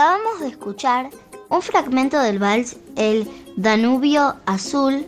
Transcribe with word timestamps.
Acabamos 0.00 0.40
de 0.40 0.48
escuchar 0.48 1.10
un 1.50 1.60
fragmento 1.60 2.18
del 2.18 2.38
vals 2.38 2.76
El 2.96 3.28
Danubio 3.56 4.34
Azul 4.46 5.06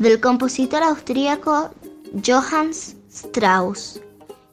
del 0.00 0.20
compositor 0.20 0.82
austríaco 0.82 1.70
Johannes 2.26 2.96
Strauss, 3.12 4.00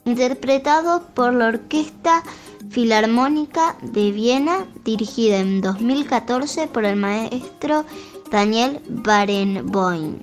interpretado 0.06 1.02
por 1.16 1.34
la 1.34 1.48
Orquesta 1.48 2.22
Filarmónica 2.70 3.76
de 3.82 4.12
Viena, 4.12 4.68
dirigida 4.86 5.40
en 5.40 5.62
2014 5.62 6.68
por 6.68 6.86
el 6.86 6.98
maestro 6.98 7.84
Daniel 8.30 8.84
Barenboim. 8.88 10.20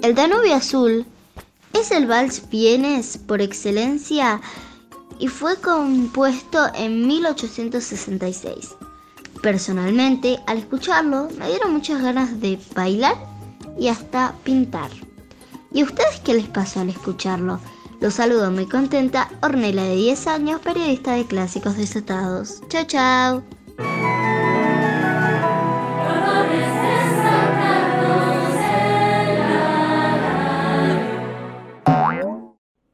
El 0.00 0.14
Danubio 0.14 0.54
Azul 0.54 1.04
es 1.74 1.90
el 1.90 2.06
vals 2.06 2.48
vienes 2.48 3.18
por 3.18 3.42
excelencia 3.42 4.40
y 5.18 5.28
fue 5.28 5.56
compuesto 5.56 6.58
en 6.74 7.06
1866. 7.06 8.70
Personalmente, 9.44 10.40
al 10.46 10.56
escucharlo, 10.56 11.28
me 11.38 11.48
dieron 11.48 11.74
muchas 11.74 12.00
ganas 12.00 12.40
de 12.40 12.58
bailar 12.74 13.14
y 13.78 13.88
hasta 13.88 14.34
pintar. 14.42 14.90
¿Y 15.70 15.82
a 15.82 15.84
ustedes 15.84 16.18
qué 16.24 16.32
les 16.32 16.48
pasó 16.48 16.80
al 16.80 16.88
escucharlo? 16.88 17.60
Los 18.00 18.14
saludo 18.14 18.50
muy 18.50 18.66
contenta, 18.66 19.28
Ornella 19.42 19.82
de 19.82 19.96
10 19.96 20.26
años, 20.28 20.60
periodista 20.62 21.12
de 21.12 21.26
clásicos 21.26 21.76
desatados. 21.76 22.62
Chao, 22.68 22.84
chao. 22.86 23.42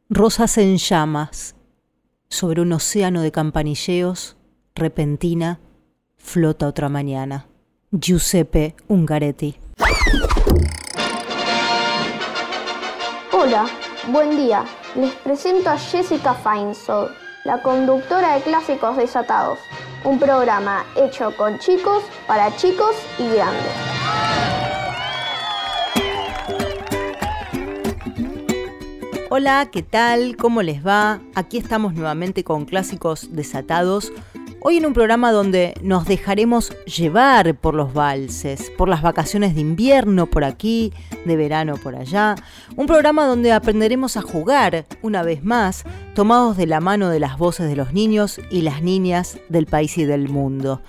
Rosas 0.09 0.59
en 0.59 0.79
llamas, 0.79 1.55
sobre 2.29 2.61
un 2.61 2.73
océano 2.73 3.23
de 3.23 3.31
campanilleos, 3.31 4.37
repentina, 4.75 5.61
flota 6.21 6.69
otra 6.69 6.89
mañana. 6.89 7.47
Giuseppe 7.91 8.77
Ungaretti. 8.89 9.57
Hola, 13.33 13.67
buen 14.13 14.37
día. 14.37 14.65
Les 14.95 15.13
presento 15.15 15.71
a 15.71 15.79
Jessica 15.79 16.35
Feinsold, 16.35 17.11
la 17.45 17.63
conductora 17.63 18.35
de 18.35 18.43
Clásicos 18.43 18.97
Desatados, 18.97 19.59
un 20.05 20.19
programa 20.19 20.85
hecho 20.97 21.35
con 21.37 21.59
chicos, 21.59 22.05
para 22.27 22.55
chicos 22.57 22.95
y 23.19 23.29
grandes. 23.29 23.73
Hola, 29.31 29.69
¿qué 29.71 29.83
tal? 29.83 30.37
¿Cómo 30.37 30.63
les 30.63 30.85
va? 30.85 31.21
Aquí 31.37 31.57
estamos 31.59 31.95
nuevamente 31.95 32.43
con 32.43 32.65
Clásicos 32.65 33.29
Desatados. 33.31 34.13
Hoy 34.63 34.77
en 34.77 34.85
un 34.85 34.93
programa 34.93 35.33
donde 35.33 35.73
nos 35.83 36.05
dejaremos 36.05 36.77
llevar 36.85 37.55
por 37.55 37.75
los 37.75 37.95
valses, 37.95 38.71
por 38.77 38.91
las 38.91 39.01
vacaciones 39.01 39.55
de 39.55 39.63
invierno 39.63 40.27
por 40.27 40.45
aquí, 40.45 40.93
de 41.25 41.35
verano 41.35 41.77
por 41.83 41.97
allá. 41.97 42.35
Un 42.77 42.87
programa 42.87 43.25
donde 43.25 43.53
aprenderemos 43.53 44.19
a 44.19 44.23
jugar, 44.23 44.85
una 45.01 45.23
vez 45.23 45.43
más, 45.43 45.85
tomados 46.15 46.59
de 46.59 46.67
la 46.67 46.81
mano 46.81 47.09
de 47.09 47.21
las 47.21 47.39
voces 47.39 47.69
de 47.69 47.77
los 47.77 47.95
niños 47.95 48.39
y 48.51 48.61
las 48.61 48.83
niñas 48.83 49.39
del 49.49 49.65
país 49.65 49.97
y 49.97 50.05
del 50.05 50.29
mundo. 50.29 50.83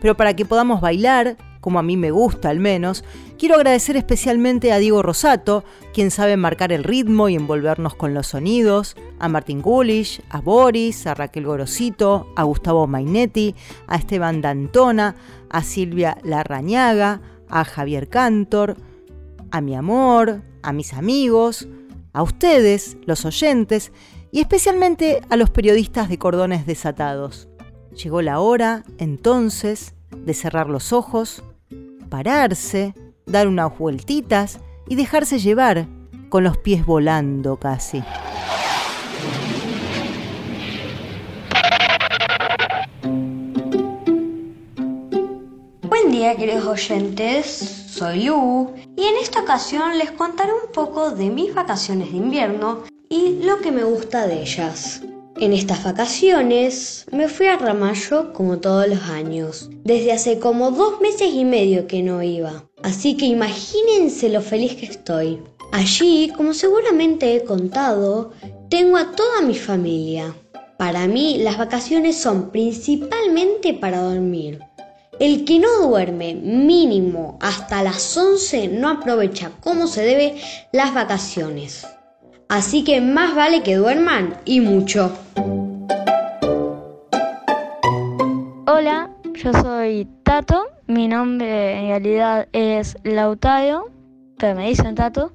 Pero 0.00 0.16
para 0.16 0.36
que 0.36 0.44
podamos 0.44 0.80
bailar, 0.80 1.36
como 1.60 1.78
a 1.78 1.82
mí 1.82 1.96
me 1.96 2.10
gusta 2.10 2.50
al 2.50 2.60
menos, 2.60 3.04
quiero 3.38 3.56
agradecer 3.56 3.96
especialmente 3.96 4.72
a 4.72 4.78
Diego 4.78 5.02
Rosato, 5.02 5.64
quien 5.92 6.10
sabe 6.10 6.36
marcar 6.36 6.72
el 6.72 6.84
ritmo 6.84 7.28
y 7.28 7.34
envolvernos 7.34 7.94
con 7.94 8.14
los 8.14 8.28
sonidos, 8.28 8.96
a 9.18 9.28
Martín 9.28 9.62
Gulish, 9.62 10.22
a 10.30 10.40
Boris, 10.40 11.06
a 11.06 11.14
Raquel 11.14 11.46
Gorosito, 11.46 12.32
a 12.36 12.44
Gustavo 12.44 12.86
Mainetti, 12.86 13.54
a 13.86 13.96
Esteban 13.96 14.40
Dantona, 14.40 15.16
a 15.50 15.62
Silvia 15.62 16.18
Larrañaga, 16.22 17.20
a 17.48 17.64
Javier 17.64 18.08
Cantor, 18.08 18.76
a 19.50 19.60
mi 19.60 19.74
amor, 19.74 20.42
a 20.62 20.72
mis 20.72 20.92
amigos, 20.92 21.68
a 22.12 22.22
ustedes, 22.22 22.96
los 23.06 23.24
oyentes, 23.24 23.92
y 24.30 24.40
especialmente 24.40 25.22
a 25.30 25.36
los 25.36 25.50
periodistas 25.50 26.08
de 26.08 26.18
cordones 26.18 26.66
desatados. 26.66 27.48
Llegó 27.92 28.22
la 28.22 28.40
hora, 28.40 28.84
entonces, 28.98 29.94
de 30.10 30.34
cerrar 30.34 30.68
los 30.68 30.92
ojos, 30.92 31.42
pararse, 32.08 32.94
dar 33.26 33.48
unas 33.48 33.76
vueltitas 33.78 34.60
y 34.88 34.94
dejarse 34.94 35.38
llevar, 35.38 35.86
con 36.28 36.44
los 36.44 36.58
pies 36.58 36.84
volando 36.84 37.56
casi. 37.56 38.02
Buen 45.82 46.10
día 46.10 46.36
queridos 46.36 46.66
oyentes, 46.66 47.46
soy 47.90 48.24
Lu 48.24 48.74
y 48.96 49.04
en 49.04 49.16
esta 49.22 49.40
ocasión 49.40 49.98
les 49.98 50.10
contaré 50.12 50.52
un 50.52 50.72
poco 50.72 51.10
de 51.10 51.30
mis 51.30 51.54
vacaciones 51.54 52.10
de 52.10 52.18
invierno 52.18 52.84
y 53.08 53.42
lo 53.42 53.58
que 53.60 53.72
me 53.72 53.84
gusta 53.84 54.26
de 54.26 54.42
ellas. 54.42 55.02
En 55.40 55.52
estas 55.52 55.84
vacaciones 55.84 57.06
me 57.12 57.28
fui 57.28 57.46
a 57.46 57.56
Ramallo 57.56 58.32
como 58.32 58.58
todos 58.58 58.88
los 58.88 59.02
años. 59.04 59.70
Desde 59.84 60.10
hace 60.10 60.40
como 60.40 60.72
dos 60.72 61.00
meses 61.00 61.32
y 61.32 61.44
medio 61.44 61.86
que 61.86 62.02
no 62.02 62.24
iba. 62.24 62.64
Así 62.82 63.16
que 63.16 63.26
imagínense 63.26 64.30
lo 64.30 64.42
feliz 64.42 64.74
que 64.74 64.86
estoy. 64.86 65.40
Allí, 65.70 66.32
como 66.36 66.54
seguramente 66.54 67.36
he 67.36 67.44
contado, 67.44 68.32
tengo 68.68 68.96
a 68.96 69.12
toda 69.12 69.42
mi 69.42 69.54
familia. 69.54 70.34
Para 70.76 71.06
mí 71.06 71.38
las 71.38 71.56
vacaciones 71.56 72.16
son 72.16 72.50
principalmente 72.50 73.74
para 73.74 74.02
dormir. 74.02 74.58
El 75.20 75.44
que 75.44 75.60
no 75.60 75.86
duerme 75.86 76.34
mínimo 76.34 77.38
hasta 77.40 77.84
las 77.84 78.16
11 78.16 78.68
no 78.68 78.88
aprovecha 78.88 79.52
como 79.60 79.86
se 79.86 80.02
debe 80.02 80.34
las 80.72 80.94
vacaciones. 80.94 81.86
Así 82.48 82.82
que 82.82 83.02
más 83.02 83.34
vale 83.34 83.62
que 83.62 83.76
duerman 83.76 84.34
y 84.46 84.62
mucho. 84.62 85.12
Hola, 88.66 89.10
yo 89.34 89.52
soy 89.52 90.08
Tato. 90.22 90.64
Mi 90.86 91.08
nombre 91.08 91.78
en 91.78 91.88
realidad 91.88 92.48
es 92.52 92.96
Lautario, 93.04 93.90
pero 94.38 94.54
me 94.54 94.70
dicen 94.70 94.94
Tato. 94.94 95.30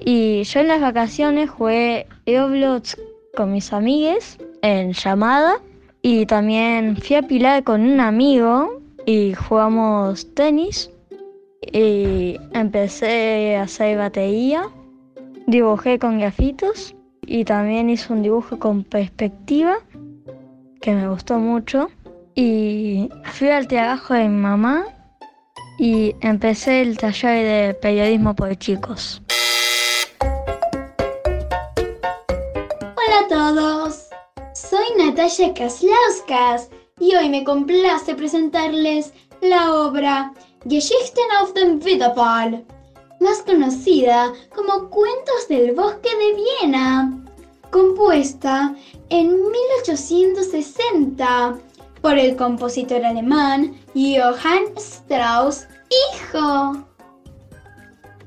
Y 0.00 0.42
yo 0.42 0.58
en 0.58 0.68
las 0.68 0.80
vacaciones 0.80 1.50
jugué 1.50 2.08
Roblox 2.26 2.96
con 3.36 3.52
mis 3.52 3.72
amigues 3.72 4.36
en 4.62 4.92
llamada. 4.92 5.60
Y 6.02 6.26
también 6.26 6.96
fui 6.96 7.14
a 7.14 7.22
Pilar 7.22 7.62
con 7.62 7.80
un 7.80 8.00
amigo 8.00 8.82
y 9.06 9.34
jugamos 9.34 10.34
tenis. 10.34 10.90
Y 11.72 12.40
empecé 12.52 13.56
a 13.56 13.62
hacer 13.62 13.98
batería 13.98 14.68
Dibujé 15.46 15.98
con 15.98 16.18
grafitos 16.18 16.94
y 17.26 17.44
también 17.44 17.90
hice 17.90 18.12
un 18.12 18.22
dibujo 18.22 18.58
con 18.58 18.82
perspectiva 18.82 19.76
que 20.80 20.92
me 20.92 21.06
gustó 21.08 21.38
mucho. 21.38 21.88
Y 22.34 23.10
fui 23.24 23.48
al 23.48 23.68
trabajo 23.68 24.14
de 24.14 24.28
mi 24.28 24.40
mamá 24.40 24.86
y 25.78 26.14
empecé 26.22 26.80
el 26.80 26.96
taller 26.96 27.44
de 27.68 27.74
periodismo 27.74 28.34
por 28.34 28.56
chicos. 28.56 29.20
Hola 32.96 33.18
a 33.24 33.28
todos, 33.28 34.08
soy 34.54 34.84
Natalia 34.96 35.52
Kaslauskas 35.52 36.70
y 36.98 37.14
hoy 37.14 37.28
me 37.28 37.44
complace 37.44 38.14
presentarles 38.14 39.12
la 39.42 39.74
obra 39.74 40.32
Geschichten 40.66 41.24
auf 41.38 41.52
dem 41.52 41.80
Wiederfall 41.84 42.64
más 43.20 43.42
conocida 43.42 44.32
como 44.54 44.88
Cuentos 44.90 45.48
del 45.48 45.72
Bosque 45.72 46.10
de 46.16 46.34
Viena, 46.34 47.20
compuesta 47.70 48.76
en 49.08 49.50
1860 49.50 51.58
por 52.00 52.16
el 52.18 52.36
compositor 52.36 53.04
alemán 53.04 53.76
Johann 53.94 54.76
Strauss, 54.76 55.66
hijo. 55.88 56.86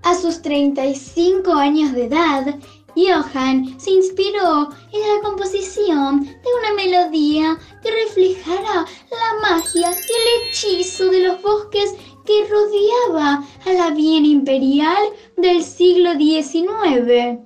A 0.04 0.16
sus 0.16 0.42
35 0.42 1.54
años 1.54 1.94
de 1.94 2.06
edad, 2.06 2.56
Johann 2.96 3.80
se 3.80 3.92
inspiró 3.92 4.70
en 4.92 5.02
la 5.02 5.22
composición 5.22 6.26
de 6.26 6.50
una 6.60 6.74
melodía 6.76 7.58
que 7.84 7.92
reflejara 7.92 8.86
la 9.12 9.36
magia 9.42 9.92
y 9.92 9.94
el 9.94 10.50
hechizo 10.50 11.10
de 11.10 11.28
los 11.28 11.40
bosques 11.44 11.94
que 12.28 12.46
rodeaba 12.46 13.44
a 13.66 13.74
la 13.74 13.90
Viena 13.92 14.28
imperial 14.28 15.04
del 15.38 15.64
siglo 15.64 16.12
XIX. 16.14 17.40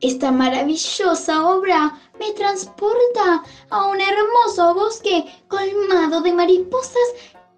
Esta 0.00 0.32
maravillosa 0.32 1.46
obra 1.46 1.98
me 2.18 2.32
transporta 2.32 3.44
a 3.68 3.86
un 3.86 4.00
hermoso 4.00 4.74
bosque 4.74 5.26
colmado 5.48 6.22
de 6.22 6.32
mariposas 6.32 7.08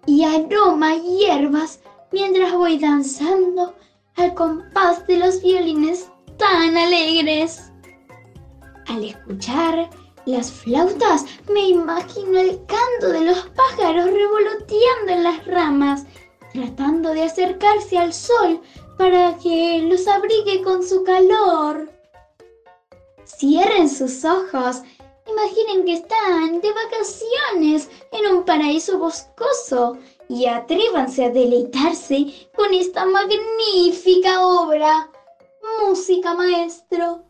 y 0.05 0.23
aroma 0.23 0.95
hierbas 0.95 1.79
mientras 2.11 2.53
voy 2.53 2.77
danzando 2.77 3.73
al 4.17 4.33
compás 4.33 5.07
de 5.07 5.17
los 5.17 5.41
violines 5.41 6.09
tan 6.37 6.75
alegres. 6.75 7.71
Al 8.87 9.03
escuchar 9.03 9.89
las 10.27 10.51
flautas 10.51 11.25
me 11.49 11.69
imagino 11.69 12.37
el 12.37 12.59
canto 12.65 13.13
de 13.13 13.21
los 13.21 13.39
pájaros 13.55 14.05
revoloteando 14.05 15.11
en 15.13 15.23
las 15.23 15.45
ramas, 15.47 16.05
tratando 16.51 17.13
de 17.13 17.23
acercarse 17.23 17.97
al 17.97 18.13
sol 18.13 18.61
para 18.97 19.37
que 19.37 19.81
los 19.83 20.05
abrigue 20.05 20.61
con 20.63 20.83
su 20.83 21.03
calor. 21.05 21.89
Cierren 23.25 23.89
sus 23.89 24.25
ojos. 24.25 24.81
Imaginen 25.29 25.85
que 25.85 25.93
están 25.93 26.59
de 26.61 26.73
vacaciones 26.73 27.89
en 28.11 28.35
un 28.35 28.43
paraíso 28.43 28.97
boscoso 28.97 29.97
y 30.27 30.45
atrévanse 30.45 31.25
a 31.25 31.29
deleitarse 31.29 32.49
con 32.55 32.73
esta 32.73 33.05
magnífica 33.05 34.45
obra. 34.45 35.09
Música, 35.85 36.33
maestro. 36.33 37.23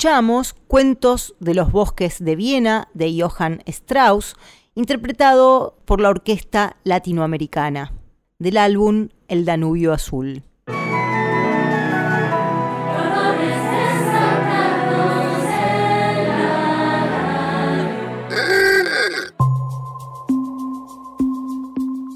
Escuchamos 0.00 0.54
Cuentos 0.66 1.34
de 1.40 1.52
los 1.52 1.72
Bosques 1.72 2.24
de 2.24 2.34
Viena 2.34 2.88
de 2.94 3.20
Johann 3.20 3.60
Strauss, 3.66 4.34
interpretado 4.74 5.76
por 5.84 6.00
la 6.00 6.08
Orquesta 6.08 6.76
Latinoamericana, 6.84 7.92
del 8.38 8.56
álbum 8.56 9.10
El 9.28 9.44
Danubio 9.44 9.92
Azul. 9.92 10.42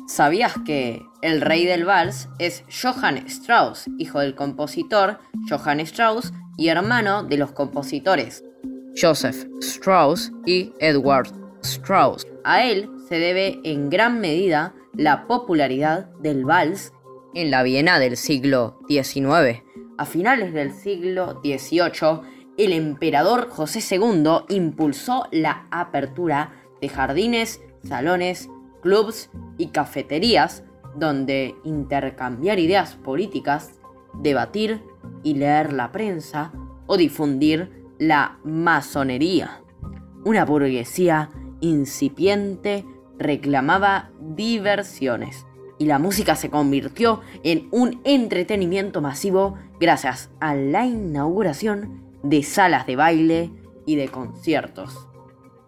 ¿Sabías 0.06 0.54
que 0.64 1.02
el 1.20 1.42
rey 1.42 1.66
del 1.66 1.84
vals 1.84 2.30
es 2.38 2.64
Johann 2.82 3.18
Strauss, 3.26 3.90
hijo 3.98 4.20
del 4.20 4.34
compositor 4.34 5.18
Johann 5.50 5.80
Strauss 5.80 6.32
y 6.56 6.68
hermano 6.68 7.22
de 7.22 7.36
los 7.36 7.52
compositores 7.52 8.44
Joseph 8.96 9.46
Strauss 9.60 10.32
y 10.46 10.72
Edward 10.78 11.28
Strauss? 11.62 12.26
A 12.44 12.64
él 12.64 12.90
se 13.08 13.18
debe 13.18 13.60
en 13.64 13.90
gran 13.90 14.20
medida 14.20 14.74
la 14.94 15.26
popularidad 15.26 16.10
del 16.20 16.44
vals 16.44 16.92
en 17.34 17.50
la 17.50 17.62
Viena 17.62 17.98
del 17.98 18.16
siglo 18.16 18.78
XIX. 18.88 19.62
A 19.98 20.06
finales 20.06 20.52
del 20.52 20.72
siglo 20.72 21.40
XVIII, 21.42 22.20
el 22.56 22.72
emperador 22.72 23.48
José 23.50 23.80
II 23.96 24.44
impulsó 24.48 25.26
la 25.32 25.66
apertura 25.70 26.52
de 26.80 26.88
jardines, 26.88 27.60
salones 27.82 28.48
clubs 28.82 29.30
y 29.58 29.68
cafeterías 29.68 30.62
donde 30.94 31.54
intercambiar 31.64 32.58
ideas 32.58 32.94
políticas, 32.96 33.80
debatir 34.14 34.82
y 35.22 35.34
leer 35.34 35.72
la 35.72 35.92
prensa 35.92 36.52
o 36.86 36.96
difundir 36.96 37.84
la 37.98 38.38
masonería. 38.44 39.60
una 40.24 40.44
burguesía 40.44 41.28
incipiente 41.60 42.84
reclamaba 43.18 44.10
diversiones 44.20 45.46
y 45.78 45.86
la 45.86 45.98
música 45.98 46.36
se 46.36 46.50
convirtió 46.50 47.20
en 47.42 47.68
un 47.70 48.00
entretenimiento 48.04 49.00
masivo 49.00 49.58
gracias 49.80 50.30
a 50.40 50.54
la 50.54 50.86
inauguración 50.86 52.02
de 52.22 52.42
salas 52.42 52.86
de 52.86 52.96
baile 52.96 53.50
y 53.86 53.96
de 53.96 54.08
conciertos. 54.08 55.08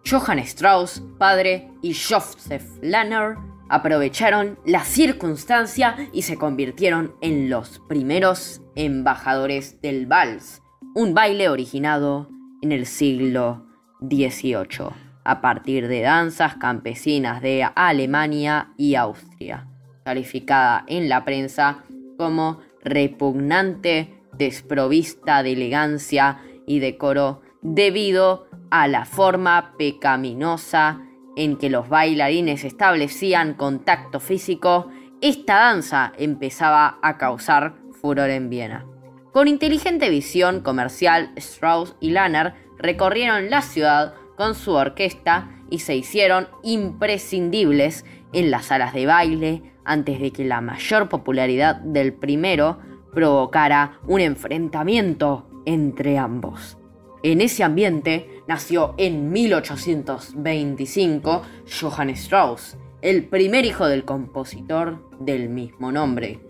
Johann 0.08 0.38
Strauss, 0.38 1.02
padre, 1.18 1.70
y 1.82 1.94
Joseph 1.94 2.64
Lanner 2.80 3.36
aprovecharon 3.68 4.58
la 4.64 4.84
circunstancia 4.84 6.08
y 6.12 6.22
se 6.22 6.36
convirtieron 6.36 7.14
en 7.20 7.50
los 7.50 7.80
primeros 7.88 8.60
embajadores 8.76 9.80
del 9.80 10.06
vals, 10.06 10.62
un 10.94 11.14
baile 11.14 11.48
originado 11.48 12.28
en 12.62 12.72
el 12.72 12.86
siglo 12.86 13.66
XVIII, 14.00 14.90
a 15.24 15.40
partir 15.40 15.88
de 15.88 16.02
danzas 16.02 16.56
campesinas 16.56 17.42
de 17.42 17.68
Alemania 17.74 18.72
y 18.76 18.94
Austria, 18.94 19.66
calificada 20.04 20.84
en 20.86 21.08
la 21.08 21.24
prensa 21.24 21.84
como 22.16 22.60
repugnante, 22.84 24.14
desprovista 24.38 25.42
de 25.42 25.52
elegancia 25.52 26.38
y 26.66 26.78
decoro 26.78 27.40
debido 27.62 28.46
a 28.70 28.86
la 28.88 29.04
forma 29.04 29.74
pecaminosa 29.78 31.00
en 31.36 31.56
que 31.56 31.70
los 31.70 31.88
bailarines 31.88 32.64
establecían 32.64 33.54
contacto 33.54 34.20
físico, 34.20 34.88
esta 35.20 35.56
danza 35.56 36.12
empezaba 36.18 36.98
a 37.02 37.18
causar 37.18 37.74
furor 38.00 38.30
en 38.30 38.50
Viena. 38.50 38.86
Con 39.32 39.48
inteligente 39.48 40.08
visión 40.08 40.60
comercial, 40.60 41.32
Strauss 41.36 41.96
y 42.00 42.10
Lanner 42.10 42.54
recorrieron 42.78 43.50
la 43.50 43.62
ciudad 43.62 44.14
con 44.36 44.54
su 44.54 44.72
orquesta 44.72 45.50
y 45.70 45.78
se 45.80 45.96
hicieron 45.96 46.48
imprescindibles 46.62 48.04
en 48.32 48.50
las 48.50 48.66
salas 48.66 48.92
de 48.94 49.06
baile 49.06 49.72
antes 49.84 50.20
de 50.20 50.32
que 50.32 50.44
la 50.44 50.60
mayor 50.60 51.08
popularidad 51.08 51.76
del 51.76 52.12
primero 52.12 52.78
provocara 53.12 53.98
un 54.06 54.20
enfrentamiento 54.20 55.48
entre 55.64 56.18
ambos. 56.18 56.76
En 57.22 57.40
ese 57.40 57.64
ambiente 57.64 58.42
nació 58.46 58.94
en 58.98 59.32
1825 59.32 61.42
Johann 61.80 62.10
Strauss, 62.10 62.76
el 63.02 63.24
primer 63.24 63.64
hijo 63.64 63.86
del 63.86 64.04
compositor 64.04 65.08
del 65.18 65.48
mismo 65.48 65.90
nombre. 65.92 66.40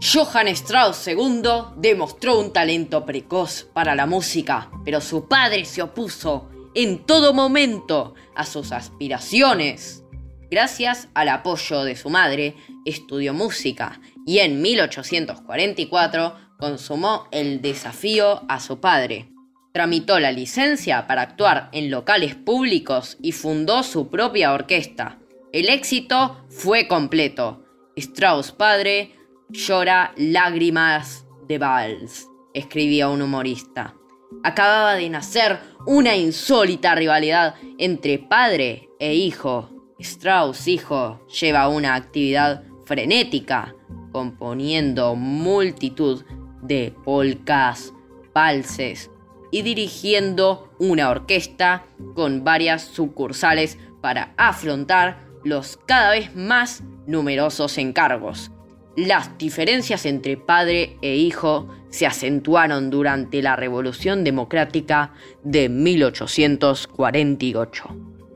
Johann 0.00 0.48
Strauss 0.48 1.08
II 1.08 1.42
demostró 1.76 2.38
un 2.38 2.52
talento 2.52 3.06
precoz 3.06 3.66
para 3.72 3.94
la 3.94 4.04
música, 4.04 4.70
pero 4.84 5.00
su 5.00 5.26
padre 5.26 5.64
se 5.64 5.80
opuso 5.80 6.50
en 6.74 7.06
todo 7.06 7.32
momento 7.32 8.14
a 8.34 8.44
sus 8.44 8.72
aspiraciones. 8.72 10.04
Gracias 10.50 11.08
al 11.14 11.30
apoyo 11.30 11.82
de 11.82 11.96
su 11.96 12.10
madre, 12.10 12.54
estudió 12.84 13.32
música 13.32 14.00
y 14.26 14.40
en 14.40 14.60
1844 14.60 16.36
consumó 16.58 17.26
el 17.30 17.62
desafío 17.62 18.42
a 18.48 18.60
su 18.60 18.78
padre. 18.78 19.30
Tramitó 19.72 20.20
la 20.20 20.30
licencia 20.30 21.06
para 21.06 21.22
actuar 21.22 21.70
en 21.72 21.90
locales 21.90 22.34
públicos 22.34 23.16
y 23.22 23.32
fundó 23.32 23.82
su 23.82 24.08
propia 24.08 24.52
orquesta. 24.52 25.18
El 25.52 25.70
éxito 25.70 26.44
fue 26.50 26.86
completo. 26.86 27.64
Strauss 27.96 28.52
padre 28.52 29.14
llora 29.48 30.12
lágrimas 30.16 31.26
de 31.46 31.58
vals, 31.58 32.28
escribía 32.52 33.08
un 33.08 33.22
humorista. 33.22 33.94
Acababa 34.42 34.94
de 34.94 35.08
nacer 35.08 35.58
una 35.86 36.16
insólita 36.16 36.94
rivalidad 36.94 37.54
entre 37.78 38.18
padre 38.18 38.90
e 38.98 39.14
hijo. 39.14 39.70
Strauss, 39.98 40.66
hijo, 40.68 41.24
lleva 41.28 41.68
una 41.68 41.94
actividad 41.94 42.64
frenética, 42.84 43.74
componiendo 44.12 45.14
multitud 45.14 46.24
de 46.62 46.92
polcas, 47.04 47.92
valses 48.34 49.10
y 49.52 49.62
dirigiendo 49.62 50.74
una 50.78 51.08
orquesta 51.08 51.86
con 52.14 52.44
varias 52.44 52.82
sucursales 52.82 53.78
para 54.02 54.34
afrontar 54.36 55.24
los 55.44 55.78
cada 55.86 56.10
vez 56.10 56.34
más 56.34 56.82
numerosos 57.06 57.78
encargos. 57.78 58.50
Las 58.96 59.36
diferencias 59.36 60.06
entre 60.06 60.38
padre 60.38 60.96
e 61.02 61.16
hijo 61.16 61.68
se 61.90 62.06
acentuaron 62.06 62.88
durante 62.88 63.42
la 63.42 63.54
Revolución 63.54 64.24
Democrática 64.24 65.12
de 65.44 65.68
1848. 65.68 67.84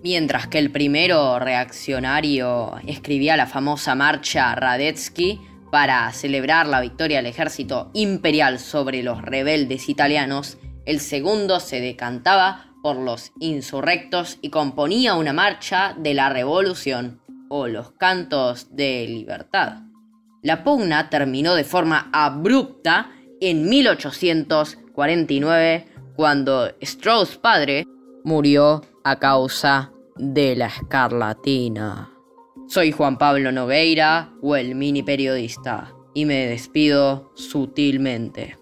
Mientras 0.02 0.48
que 0.48 0.58
el 0.58 0.70
primero 0.70 1.38
reaccionario 1.38 2.74
escribía 2.86 3.38
la 3.38 3.46
famosa 3.46 3.94
marcha 3.94 4.54
Radetzky 4.54 5.40
para 5.72 6.12
celebrar 6.12 6.66
la 6.66 6.82
victoria 6.82 7.16
del 7.18 7.26
ejército 7.26 7.90
imperial 7.94 8.58
sobre 8.58 9.02
los 9.02 9.22
rebeldes 9.22 9.88
italianos, 9.88 10.58
el 10.84 11.00
segundo 11.00 11.60
se 11.60 11.80
decantaba 11.80 12.66
por 12.82 12.96
los 12.96 13.32
insurrectos 13.40 14.36
y 14.42 14.50
componía 14.50 15.14
una 15.14 15.32
marcha 15.32 15.96
de 15.98 16.12
la 16.12 16.28
revolución 16.28 17.22
o 17.48 17.66
los 17.66 17.92
cantos 17.92 18.76
de 18.76 19.06
libertad. 19.08 19.89
La 20.42 20.64
pugna 20.64 21.10
terminó 21.10 21.54
de 21.54 21.64
forma 21.64 22.08
abrupta 22.12 23.10
en 23.40 23.68
1849 23.68 25.86
cuando 26.16 26.70
Strauss 26.80 27.36
padre 27.36 27.84
murió 28.24 28.80
a 29.04 29.18
causa 29.18 29.92
de 30.16 30.56
la 30.56 30.66
escarlatina. 30.66 32.10
Soy 32.68 32.92
Juan 32.92 33.18
Pablo 33.18 33.52
Nogueira 33.52 34.32
o 34.40 34.56
el 34.56 34.74
mini 34.74 35.02
periodista 35.02 35.92
y 36.14 36.24
me 36.24 36.46
despido 36.46 37.32
sutilmente. 37.34 38.56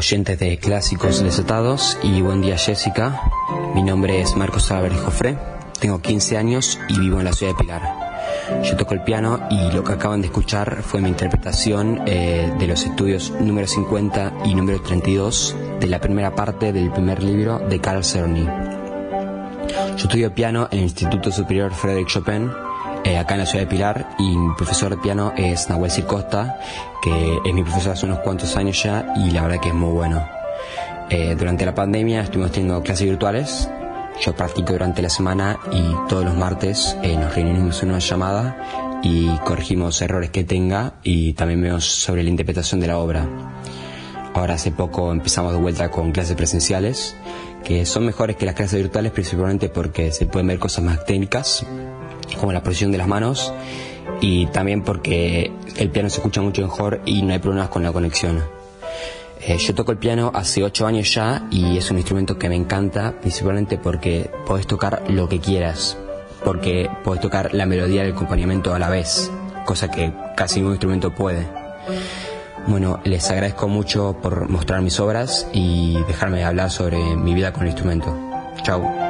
Oyentes 0.00 0.38
de 0.38 0.56
Clásicos 0.56 1.22
Desatados 1.22 1.98
y 2.02 2.22
buen 2.22 2.40
día 2.40 2.56
Jessica. 2.56 3.20
Mi 3.74 3.82
nombre 3.82 4.22
es 4.22 4.34
Marcos 4.34 4.70
Álvarez 4.70 4.98
Jofré, 4.98 5.36
tengo 5.78 6.00
15 6.00 6.38
años 6.38 6.80
y 6.88 6.98
vivo 6.98 7.18
en 7.18 7.26
la 7.26 7.34
ciudad 7.34 7.52
de 7.52 7.58
Pilar. 7.58 8.62
Yo 8.64 8.78
toco 8.78 8.94
el 8.94 9.02
piano 9.02 9.46
y 9.50 9.70
lo 9.74 9.84
que 9.84 9.92
acaban 9.92 10.22
de 10.22 10.28
escuchar 10.28 10.82
fue 10.82 11.02
mi 11.02 11.10
interpretación 11.10 12.00
eh, 12.06 12.50
de 12.58 12.66
los 12.66 12.82
estudios 12.82 13.30
número 13.40 13.66
50 13.66 14.32
y 14.46 14.54
número 14.54 14.80
32 14.80 15.54
de 15.80 15.86
la 15.86 16.00
primera 16.00 16.34
parte 16.34 16.72
del 16.72 16.90
primer 16.90 17.22
libro 17.22 17.58
de 17.58 17.78
Carl 17.78 18.02
Cerny. 18.02 18.46
Yo 18.46 19.96
estudio 19.96 20.34
piano 20.34 20.66
en 20.70 20.78
el 20.78 20.84
Instituto 20.84 21.30
Superior 21.30 21.74
Frédéric 21.74 22.08
Chopin 22.08 22.50
eh, 23.04 23.16
acá 23.16 23.34
en 23.34 23.40
la 23.40 23.46
ciudad 23.46 23.64
de 23.64 23.70
Pilar 23.70 24.10
y 24.18 24.36
mi 24.36 24.54
profesor 24.54 24.90
de 24.90 24.96
piano 24.98 25.32
es 25.36 25.68
Nahuel 25.68 25.90
Costa, 26.06 26.58
que 27.02 27.38
es 27.44 27.54
mi 27.54 27.62
profesor 27.62 27.92
hace 27.92 28.06
unos 28.06 28.18
cuantos 28.20 28.56
años 28.56 28.82
ya 28.82 29.12
y 29.16 29.30
la 29.30 29.42
verdad 29.42 29.60
que 29.60 29.68
es 29.68 29.74
muy 29.74 29.90
bueno. 29.90 30.26
Eh, 31.08 31.34
durante 31.38 31.64
la 31.64 31.74
pandemia 31.74 32.22
estuvimos 32.22 32.52
teniendo 32.52 32.82
clases 32.82 33.06
virtuales, 33.08 33.70
yo 34.20 34.34
practico 34.34 34.72
durante 34.72 35.02
la 35.02 35.08
semana 35.08 35.58
y 35.72 35.82
todos 36.08 36.24
los 36.24 36.36
martes 36.36 36.96
eh, 37.02 37.16
nos 37.16 37.34
reunimos 37.34 37.82
en 37.82 37.90
una 37.90 37.98
llamada 38.00 39.00
y 39.02 39.28
corregimos 39.38 40.00
errores 40.02 40.30
que 40.30 40.44
tenga 40.44 40.94
y 41.02 41.32
también 41.32 41.62
vemos 41.62 41.84
sobre 41.84 42.22
la 42.22 42.30
interpretación 42.30 42.80
de 42.80 42.86
la 42.86 42.98
obra. 42.98 43.26
Ahora 44.34 44.54
hace 44.54 44.70
poco 44.70 45.10
empezamos 45.10 45.52
de 45.52 45.58
vuelta 45.58 45.90
con 45.90 46.12
clases 46.12 46.36
presenciales, 46.36 47.16
que 47.64 47.86
son 47.86 48.04
mejores 48.04 48.36
que 48.36 48.46
las 48.46 48.54
clases 48.54 48.80
virtuales 48.80 49.10
principalmente 49.12 49.68
porque 49.68 50.12
se 50.12 50.26
pueden 50.26 50.48
ver 50.48 50.58
cosas 50.58 50.84
más 50.84 51.04
técnicas 51.04 51.66
como 52.38 52.52
la 52.52 52.62
posición 52.62 52.92
de 52.92 52.98
las 52.98 53.08
manos 53.08 53.52
y 54.20 54.46
también 54.46 54.82
porque 54.82 55.52
el 55.76 55.90
piano 55.90 56.10
se 56.10 56.16
escucha 56.18 56.42
mucho 56.42 56.62
mejor 56.62 57.00
y 57.06 57.22
no 57.22 57.32
hay 57.32 57.38
problemas 57.38 57.68
con 57.68 57.82
la 57.82 57.92
conexión. 57.92 58.42
Eh, 59.40 59.56
yo 59.56 59.74
toco 59.74 59.92
el 59.92 59.98
piano 59.98 60.30
hace 60.34 60.62
8 60.62 60.86
años 60.86 61.14
ya 61.14 61.46
y 61.50 61.78
es 61.78 61.90
un 61.90 61.96
instrumento 61.96 62.38
que 62.38 62.48
me 62.48 62.56
encanta, 62.56 63.14
principalmente 63.20 63.78
porque 63.78 64.30
podés 64.46 64.66
tocar 64.66 65.02
lo 65.08 65.28
que 65.28 65.40
quieras. 65.40 65.96
porque 66.44 66.88
puedes 67.04 67.20
tocar 67.20 67.52
la 67.52 67.66
melodía 67.66 68.02
del 68.02 68.12
acompañamiento 68.14 68.72
a 68.72 68.78
la 68.78 68.88
vez, 68.88 69.30
cosa 69.66 69.90
que 69.90 70.10
casi 70.36 70.56
ningún 70.56 70.72
instrumento 70.72 71.14
puede. 71.14 71.46
Bueno, 72.66 73.00
les 73.04 73.30
agradezco 73.30 73.68
mucho 73.68 74.16
por 74.22 74.48
mostrar 74.48 74.80
mis 74.80 74.98
obras 75.00 75.46
y 75.52 76.02
dejarme 76.06 76.44
hablar 76.44 76.70
sobre 76.70 76.98
mi 77.16 77.34
vida 77.34 77.52
con 77.52 77.64
el 77.64 77.68
instrumento. 77.68 78.16
Chau. 78.62 79.09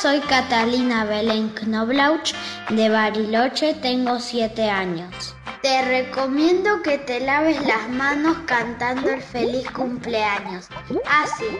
Soy 0.00 0.20
Catalina 0.20 1.04
Belén 1.04 1.50
Knoblauch 1.50 2.32
de 2.70 2.88
Bariloche, 2.88 3.74
tengo 3.82 4.18
7 4.18 4.70
años. 4.70 5.34
Te 5.60 5.82
recomiendo 5.82 6.80
que 6.80 6.96
te 6.96 7.20
laves 7.20 7.60
las 7.66 7.86
manos 7.90 8.38
cantando 8.46 9.10
el 9.10 9.20
feliz 9.20 9.70
cumpleaños. 9.72 10.68
Así. 11.04 11.58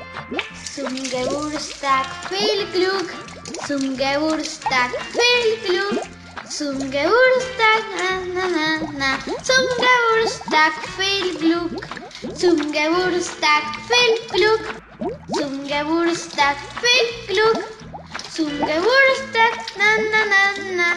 Zum 0.75 0.95
Geburtstag 1.11 2.07
viel 2.31 2.67
Glück, 2.73 3.13
zum 3.67 3.95
Geburtstag 3.95 4.91
viel 5.13 5.51
Glück, 5.67 6.03
zum 6.49 6.79
Geburtstag 6.79 7.83
na 7.99 8.11
na 8.35 8.49
na 8.49 8.93
na, 8.97 9.19
zum 9.43 9.67
Geburtstag 9.85 10.73
viel 10.97 11.37
Glück, 11.37 11.87
zum 12.39 12.73
Geburtstag 12.73 13.65
viel 13.89 14.15
Glück, 14.31 14.65
zum 15.37 15.67
Geburtstag 15.67 16.57
viel 16.81 17.35
Glück. 17.35 17.80
Zum 18.33 18.47
Geburtstag, 18.47 19.55
na 19.77 19.91
na 20.13 20.23
na 20.25 20.43
na, 20.77 20.89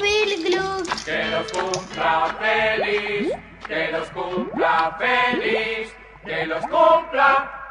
viel 0.00 0.44
Glück. 0.44 0.88
Que 1.04 1.24
los 1.30 1.52
cumpla 1.52 2.36
feliz, 2.40 3.32
que 3.68 3.92
los 3.92 4.08
cumpla 4.10 4.96
feliz, 4.98 5.88
que 6.24 6.46
los 6.46 6.62
cumpla. 6.62 7.62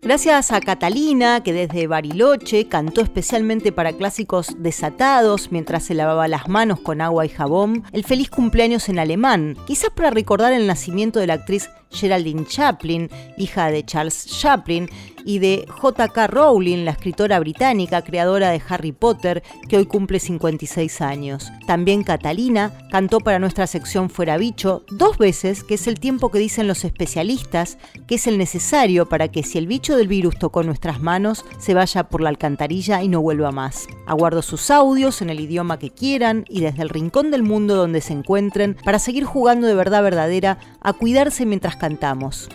Gracias 0.00 0.52
a 0.52 0.60
Catalina, 0.60 1.42
que 1.42 1.52
desde 1.52 1.86
Bariloche 1.86 2.66
cantó 2.68 3.02
especialmente 3.02 3.72
para 3.72 3.92
clásicos 3.92 4.54
desatados 4.56 5.52
mientras 5.52 5.82
se 5.82 5.92
lavaba 5.92 6.28
las 6.28 6.48
manos 6.48 6.80
con 6.80 7.00
agua 7.00 7.26
y 7.26 7.28
jabón, 7.28 7.84
el 7.92 8.04
feliz 8.04 8.30
cumpleaños 8.30 8.88
en 8.88 9.00
alemán, 9.00 9.56
quizás 9.66 9.90
para 9.90 10.08
recordar 10.08 10.54
el 10.54 10.66
nacimiento 10.66 11.20
de 11.20 11.26
la 11.26 11.34
actriz 11.34 11.68
Geraldine 11.90 12.46
Chaplin, 12.46 13.10
hija 13.36 13.70
de 13.70 13.84
Charles 13.84 14.26
Chaplin, 14.26 14.88
y 15.28 15.40
de 15.40 15.66
J.K. 15.68 16.26
Rowling, 16.28 16.86
la 16.86 16.92
escritora 16.92 17.38
británica 17.38 18.00
creadora 18.00 18.50
de 18.50 18.62
Harry 18.66 18.92
Potter, 18.92 19.42
que 19.68 19.76
hoy 19.76 19.84
cumple 19.84 20.20
56 20.20 21.02
años. 21.02 21.52
También 21.66 22.02
Catalina 22.02 22.72
cantó 22.90 23.20
para 23.20 23.38
nuestra 23.38 23.66
sección 23.66 24.08
Fuera 24.08 24.38
Bicho 24.38 24.86
dos 24.90 25.18
veces, 25.18 25.64
que 25.64 25.74
es 25.74 25.86
el 25.86 26.00
tiempo 26.00 26.30
que 26.30 26.38
dicen 26.38 26.66
los 26.66 26.82
especialistas 26.84 27.76
que 28.06 28.14
es 28.14 28.26
el 28.26 28.38
necesario 28.38 29.06
para 29.08 29.28
que 29.28 29.42
si 29.42 29.58
el 29.58 29.66
bicho 29.66 29.96
del 29.98 30.08
virus 30.08 30.38
tocó 30.38 30.62
nuestras 30.62 31.02
manos, 31.02 31.44
se 31.58 31.74
vaya 31.74 32.04
por 32.04 32.22
la 32.22 32.30
alcantarilla 32.30 33.02
y 33.02 33.08
no 33.08 33.20
vuelva 33.20 33.52
más. 33.52 33.86
Aguardo 34.06 34.40
sus 34.40 34.70
audios 34.70 35.20
en 35.20 35.28
el 35.28 35.40
idioma 35.40 35.78
que 35.78 35.90
quieran 35.90 36.46
y 36.48 36.62
desde 36.62 36.82
el 36.82 36.88
rincón 36.88 37.30
del 37.30 37.42
mundo 37.42 37.76
donde 37.76 38.00
se 38.00 38.14
encuentren 38.14 38.78
para 38.82 38.98
seguir 38.98 39.24
jugando 39.24 39.66
de 39.66 39.74
verdad 39.74 40.02
verdadera 40.02 40.58
a 40.80 40.94
cuidarse 40.94 41.44
mientras 41.44 41.76
cantamos. 41.78 42.48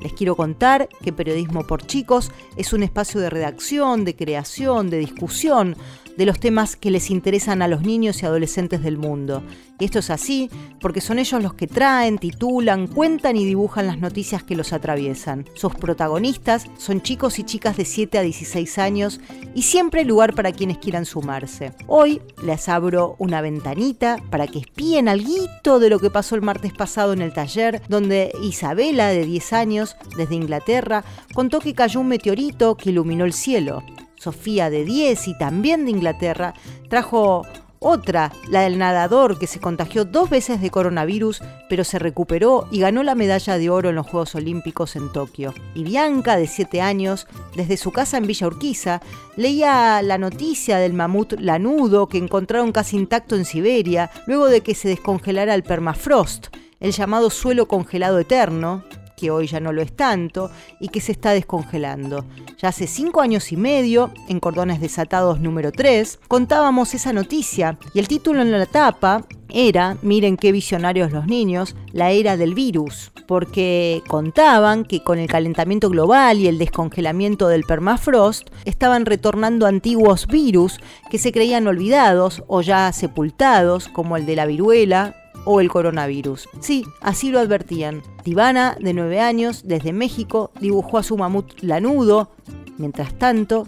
Les 0.00 0.12
quiero 0.12 0.34
contar 0.34 0.88
que 1.02 1.12
Periodismo 1.12 1.66
por 1.66 1.86
Chicos 1.86 2.30
es 2.56 2.72
un 2.72 2.82
espacio 2.82 3.20
de 3.20 3.30
redacción, 3.30 4.04
de 4.04 4.16
creación, 4.16 4.88
de 4.90 4.98
discusión 4.98 5.76
de 6.20 6.26
los 6.26 6.38
temas 6.38 6.76
que 6.76 6.90
les 6.90 7.08
interesan 7.08 7.62
a 7.62 7.66
los 7.66 7.80
niños 7.80 8.22
y 8.22 8.26
adolescentes 8.26 8.82
del 8.82 8.98
mundo. 8.98 9.42
Y 9.78 9.86
esto 9.86 10.00
es 10.00 10.10
así 10.10 10.50
porque 10.78 11.00
son 11.00 11.18
ellos 11.18 11.42
los 11.42 11.54
que 11.54 11.66
traen, 11.66 12.18
titulan, 12.18 12.88
cuentan 12.88 13.36
y 13.36 13.46
dibujan 13.46 13.86
las 13.86 14.00
noticias 14.00 14.42
que 14.42 14.54
los 14.54 14.74
atraviesan. 14.74 15.46
Sus 15.54 15.74
protagonistas 15.74 16.66
son 16.76 17.00
chicos 17.00 17.38
y 17.38 17.44
chicas 17.44 17.78
de 17.78 17.86
7 17.86 18.18
a 18.18 18.20
16 18.20 18.76
años 18.76 19.18
y 19.54 19.62
siempre 19.62 20.04
lugar 20.04 20.34
para 20.34 20.52
quienes 20.52 20.76
quieran 20.76 21.06
sumarse. 21.06 21.72
Hoy 21.86 22.20
les 22.44 22.68
abro 22.68 23.16
una 23.18 23.40
ventanita 23.40 24.18
para 24.28 24.46
que 24.46 24.58
espíen 24.58 25.08
algo 25.08 25.78
de 25.80 25.88
lo 25.88 26.00
que 26.00 26.10
pasó 26.10 26.34
el 26.34 26.42
martes 26.42 26.74
pasado 26.74 27.14
en 27.14 27.22
el 27.22 27.32
taller, 27.32 27.80
donde 27.88 28.30
Isabela, 28.42 29.08
de 29.08 29.24
10 29.24 29.52
años, 29.54 29.96
desde 30.18 30.34
Inglaterra, 30.34 31.02
contó 31.32 31.60
que 31.60 31.72
cayó 31.72 32.00
un 32.00 32.08
meteorito 32.08 32.76
que 32.76 32.90
iluminó 32.90 33.24
el 33.24 33.32
cielo. 33.32 33.82
Sofía, 34.20 34.68
de 34.68 34.84
10 34.84 35.28
y 35.28 35.38
también 35.38 35.86
de 35.86 35.92
Inglaterra, 35.92 36.52
trajo 36.88 37.46
otra, 37.78 38.30
la 38.50 38.60
del 38.60 38.76
nadador 38.76 39.38
que 39.38 39.46
se 39.46 39.58
contagió 39.58 40.04
dos 40.04 40.28
veces 40.28 40.60
de 40.60 40.70
coronavirus, 40.70 41.40
pero 41.70 41.82
se 41.82 41.98
recuperó 41.98 42.68
y 42.70 42.80
ganó 42.80 43.02
la 43.02 43.14
medalla 43.14 43.56
de 43.56 43.70
oro 43.70 43.88
en 43.88 43.94
los 43.94 44.06
Juegos 44.06 44.34
Olímpicos 44.34 44.96
en 44.96 45.10
Tokio. 45.10 45.54
Y 45.74 45.84
Bianca, 45.84 46.36
de 46.36 46.46
7 46.46 46.82
años, 46.82 47.26
desde 47.56 47.78
su 47.78 47.90
casa 47.90 48.18
en 48.18 48.26
Villa 48.26 48.48
Urquiza, 48.48 49.00
leía 49.36 50.02
la 50.02 50.18
noticia 50.18 50.76
del 50.76 50.92
mamut 50.92 51.32
lanudo 51.40 52.06
que 52.06 52.18
encontraron 52.18 52.70
casi 52.70 52.98
intacto 52.98 53.34
en 53.34 53.46
Siberia, 53.46 54.10
luego 54.26 54.48
de 54.48 54.60
que 54.60 54.74
se 54.74 54.88
descongelara 54.88 55.54
el 55.54 55.62
permafrost, 55.62 56.48
el 56.80 56.92
llamado 56.92 57.30
suelo 57.30 57.66
congelado 57.66 58.18
eterno, 58.18 58.84
que 59.20 59.30
hoy 59.30 59.46
ya 59.46 59.60
no 59.60 59.72
lo 59.72 59.82
es 59.82 59.94
tanto, 59.94 60.50
y 60.80 60.88
que 60.88 61.00
se 61.00 61.12
está 61.12 61.32
descongelando. 61.32 62.24
Ya 62.58 62.68
hace 62.70 62.86
cinco 62.86 63.20
años 63.20 63.52
y 63.52 63.56
medio, 63.56 64.12
en 64.28 64.40
Cordones 64.40 64.80
Desatados 64.80 65.40
número 65.40 65.72
3, 65.72 66.20
contábamos 66.26 66.94
esa 66.94 67.12
noticia, 67.12 67.78
y 67.92 67.98
el 67.98 68.08
título 68.08 68.40
en 68.40 68.50
la 68.52 68.66
tapa 68.66 69.26
era, 69.52 69.96
miren 70.02 70.36
qué 70.36 70.52
visionarios 70.52 71.12
los 71.12 71.26
niños, 71.26 71.76
la 71.92 72.10
era 72.10 72.36
del 72.36 72.54
virus, 72.54 73.12
porque 73.26 74.02
contaban 74.08 74.84
que 74.84 75.02
con 75.02 75.18
el 75.18 75.28
calentamiento 75.28 75.90
global 75.90 76.38
y 76.38 76.48
el 76.48 76.58
descongelamiento 76.58 77.48
del 77.48 77.64
permafrost 77.64 78.48
estaban 78.64 79.06
retornando 79.06 79.66
antiguos 79.66 80.26
virus 80.26 80.80
que 81.10 81.18
se 81.18 81.32
creían 81.32 81.66
olvidados 81.66 82.42
o 82.46 82.62
ya 82.62 82.92
sepultados, 82.92 83.88
como 83.88 84.16
el 84.16 84.26
de 84.26 84.36
la 84.36 84.46
viruela, 84.46 85.19
o 85.44 85.60
el 85.60 85.68
coronavirus. 85.68 86.48
Sí, 86.60 86.84
así 87.00 87.30
lo 87.30 87.38
advertían. 87.38 88.02
Tibana, 88.22 88.76
de 88.80 88.92
9 88.92 89.20
años, 89.20 89.62
desde 89.64 89.92
México, 89.92 90.50
dibujó 90.60 90.98
a 90.98 91.02
su 91.02 91.16
mamut 91.16 91.60
lanudo. 91.62 92.30
Mientras 92.78 93.14
tanto, 93.18 93.66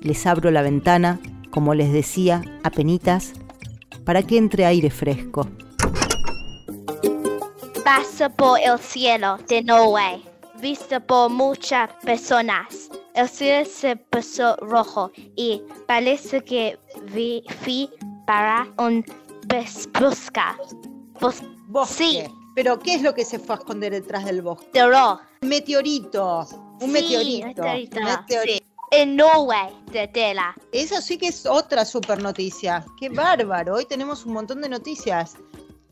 les 0.00 0.26
abro 0.26 0.50
la 0.50 0.62
ventana, 0.62 1.20
como 1.50 1.74
les 1.74 1.92
decía, 1.92 2.42
a 2.62 2.70
penitas, 2.70 3.32
para 4.04 4.22
que 4.22 4.36
entre 4.36 4.64
aire 4.64 4.90
fresco. 4.90 5.46
Pasa 7.84 8.28
por 8.28 8.58
el 8.60 8.78
cielo 8.78 9.38
de 9.48 9.62
Norway, 9.62 10.22
visto 10.60 11.00
por 11.00 11.30
muchas 11.30 11.90
personas. 12.04 12.90
El 13.14 13.28
cielo 13.28 13.68
se 13.68 13.96
puso 13.96 14.56
rojo 14.56 15.10
y 15.36 15.62
parece 15.86 16.42
que 16.42 16.78
vi 17.12 17.42
para 18.26 18.68
un 18.78 19.04
busca. 19.98 20.56
Bosque. 21.20 21.94
Sí. 21.94 22.24
Pero 22.54 22.78
¿qué 22.78 22.94
es 22.94 23.02
lo 23.02 23.14
que 23.14 23.24
se 23.24 23.38
fue 23.38 23.54
a 23.54 23.58
esconder 23.58 23.92
detrás 23.92 24.24
del 24.24 24.42
bosque? 24.42 24.66
Meteorito. 24.72 25.20
Meteorito. 25.40 26.48
Un 26.80 26.92
meteorito. 26.92 27.62
meteorito. 27.62 28.66
En 28.92 29.14
Norway, 29.14 29.72
de 29.92 30.08
tela. 30.08 30.54
Eso 30.72 31.00
sí 31.00 31.16
que 31.16 31.28
es 31.28 31.46
otra 31.46 31.84
super 31.84 32.20
noticia. 32.20 32.84
Qué 32.98 33.08
bárbaro. 33.08 33.76
Hoy 33.76 33.84
tenemos 33.84 34.26
un 34.26 34.32
montón 34.32 34.60
de 34.62 34.68
noticias. 34.68 35.36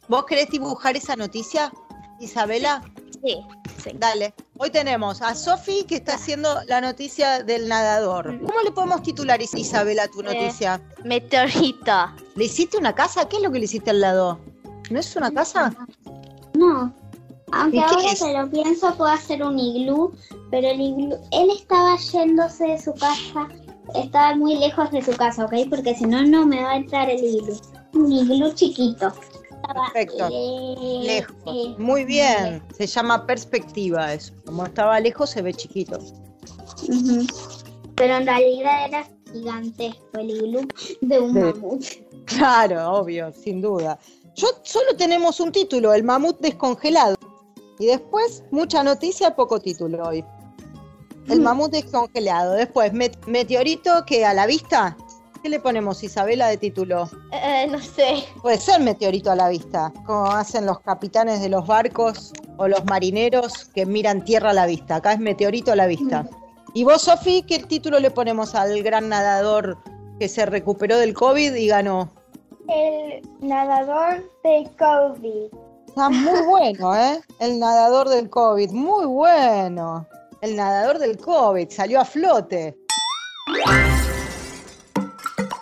¿Vos 0.08 0.24
querés 0.24 0.50
dibujar 0.50 0.96
esa 0.96 1.14
noticia, 1.14 1.72
Isabela? 2.18 2.82
Sí, 3.22 3.38
sí. 3.84 3.90
Dale. 3.94 4.34
Hoy 4.56 4.70
tenemos 4.70 5.22
a 5.22 5.36
Sofi 5.36 5.84
que 5.84 5.96
está 5.96 6.14
haciendo 6.14 6.62
la 6.66 6.80
noticia 6.80 7.44
del 7.44 7.68
nadador. 7.68 8.36
¿Cómo 8.40 8.60
le 8.64 8.72
podemos 8.72 9.02
titular, 9.02 9.40
Isabela, 9.40 10.08
tu 10.08 10.22
noticia? 10.22 10.80
meteorito. 11.04 12.12
¿Le 12.34 12.44
hiciste 12.44 12.78
una 12.78 12.94
casa? 12.94 13.28
¿Qué 13.28 13.36
es 13.36 13.42
lo 13.42 13.52
que 13.52 13.60
le 13.60 13.66
hiciste 13.66 13.90
al 13.90 14.00
lado? 14.00 14.40
¿No 14.90 15.00
es 15.00 15.16
una 15.16 15.30
casa? 15.30 15.74
No. 16.54 16.92
Aunque 17.52 17.80
ahora 17.80 18.14
que 18.18 18.32
lo 18.32 18.50
pienso, 18.50 18.94
puedo 18.94 19.10
hacer 19.10 19.42
un 19.42 19.58
iglú, 19.58 20.12
pero 20.50 20.68
el 20.68 20.80
iglú, 20.80 21.16
él 21.32 21.50
estaba 21.50 21.96
yéndose 21.96 22.66
de 22.66 22.78
su 22.78 22.92
casa, 22.94 23.48
estaba 23.94 24.36
muy 24.36 24.56
lejos 24.56 24.90
de 24.90 25.02
su 25.02 25.12
casa, 25.12 25.46
¿ok? 25.46 25.54
Porque 25.70 25.94
si 25.94 26.04
no, 26.04 26.22
no 26.24 26.46
me 26.46 26.62
va 26.62 26.72
a 26.72 26.76
entrar 26.76 27.08
el 27.08 27.24
iglú. 27.24 27.58
Un 27.94 28.12
iglú 28.12 28.52
chiquito. 28.52 29.12
Perfecto. 29.66 30.28
lejos. 31.02 31.78
muy 31.78 32.04
bien. 32.04 32.62
Se 32.76 32.86
llama 32.86 33.26
perspectiva 33.26 34.14
eso. 34.14 34.32
Como 34.46 34.64
estaba 34.64 34.98
lejos, 35.00 35.30
se 35.30 35.42
ve 35.42 35.52
chiquito. 35.52 35.98
Pero 37.96 38.16
en 38.16 38.26
realidad 38.26 38.86
era 38.86 39.08
gigantesco 39.32 40.18
el 40.18 40.30
iglú 40.30 40.68
de 41.00 41.18
un 41.18 41.34
mamut. 41.34 41.84
Claro, 42.24 42.92
obvio, 42.92 43.32
sin 43.32 43.60
duda. 43.60 43.98
Yo 44.38 44.46
solo 44.62 44.94
tenemos 44.96 45.40
un 45.40 45.50
título, 45.50 45.92
el 45.92 46.04
mamut 46.04 46.38
descongelado. 46.38 47.16
Y 47.80 47.86
después, 47.86 48.44
mucha 48.52 48.84
noticia, 48.84 49.34
poco 49.34 49.58
título 49.58 50.04
hoy. 50.04 50.24
El 51.28 51.40
mm. 51.40 51.42
mamut 51.42 51.72
descongelado. 51.72 52.52
Después, 52.52 52.92
meteorito 53.26 54.04
que 54.06 54.24
a 54.24 54.32
la 54.32 54.46
vista. 54.46 54.96
¿Qué 55.42 55.48
le 55.48 55.58
ponemos, 55.58 56.04
Isabela, 56.04 56.46
de 56.46 56.56
título? 56.56 57.10
Eh, 57.32 57.66
no 57.68 57.80
sé. 57.80 58.26
Puede 58.40 58.58
ser 58.58 58.80
meteorito 58.80 59.32
a 59.32 59.34
la 59.34 59.48
vista, 59.48 59.92
como 60.06 60.26
hacen 60.26 60.66
los 60.66 60.78
capitanes 60.80 61.40
de 61.40 61.48
los 61.48 61.66
barcos 61.66 62.32
o 62.58 62.68
los 62.68 62.84
marineros 62.84 63.64
que 63.74 63.86
miran 63.86 64.24
tierra 64.24 64.50
a 64.50 64.54
la 64.54 64.66
vista. 64.66 64.96
Acá 64.96 65.14
es 65.14 65.18
meteorito 65.18 65.72
a 65.72 65.76
la 65.76 65.88
vista. 65.88 66.28
¿Y 66.74 66.84
vos, 66.84 67.02
Sofi, 67.02 67.42
qué 67.42 67.58
título 67.58 67.98
le 67.98 68.12
ponemos 68.12 68.54
al 68.54 68.84
gran 68.84 69.08
nadador 69.08 69.78
que 70.20 70.28
se 70.28 70.46
recuperó 70.46 70.96
del 70.96 71.14
COVID 71.14 71.54
y 71.54 71.66
ganó? 71.66 72.17
El 72.68 73.22
nadador 73.40 74.30
de 74.44 74.70
COVID. 74.78 75.50
Está 75.86 76.10
muy 76.10 76.42
bueno, 76.46 76.94
¿eh? 76.94 77.20
El 77.40 77.58
nadador 77.58 78.08
del 78.08 78.28
COVID, 78.28 78.70
muy 78.70 79.06
bueno. 79.06 80.06
El 80.42 80.54
nadador 80.54 80.98
del 80.98 81.16
COVID 81.18 81.70
salió 81.70 82.00
a 82.00 82.04
flote. 82.04 82.76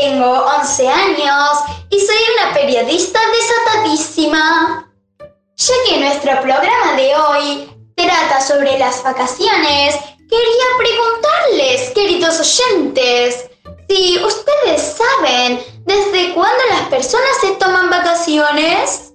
tengo 0.00 0.44
11 0.60 0.88
años 0.88 1.48
y 1.90 2.00
soy 2.00 2.16
una 2.36 2.54
periodista 2.54 3.18
desatadísima. 3.32 4.92
Ya 5.56 5.74
que 5.88 5.98
nuestro 5.98 6.40
programa 6.40 6.92
de 6.96 7.16
hoy 7.16 7.92
trata 7.96 8.40
sobre 8.40 8.78
las 8.78 9.02
vacaciones, 9.02 9.96
quería 10.28 10.66
preguntarles, 10.78 11.90
queridos 11.90 12.38
oyentes, 12.40 13.50
si 13.88 14.18
ustedes 14.22 14.96
saben 14.96 15.60
desde 15.84 16.34
cuándo 16.34 16.62
las 16.70 16.88
personas 16.88 17.36
se 17.40 17.52
toman 17.56 17.90
vacaciones. 17.90 19.12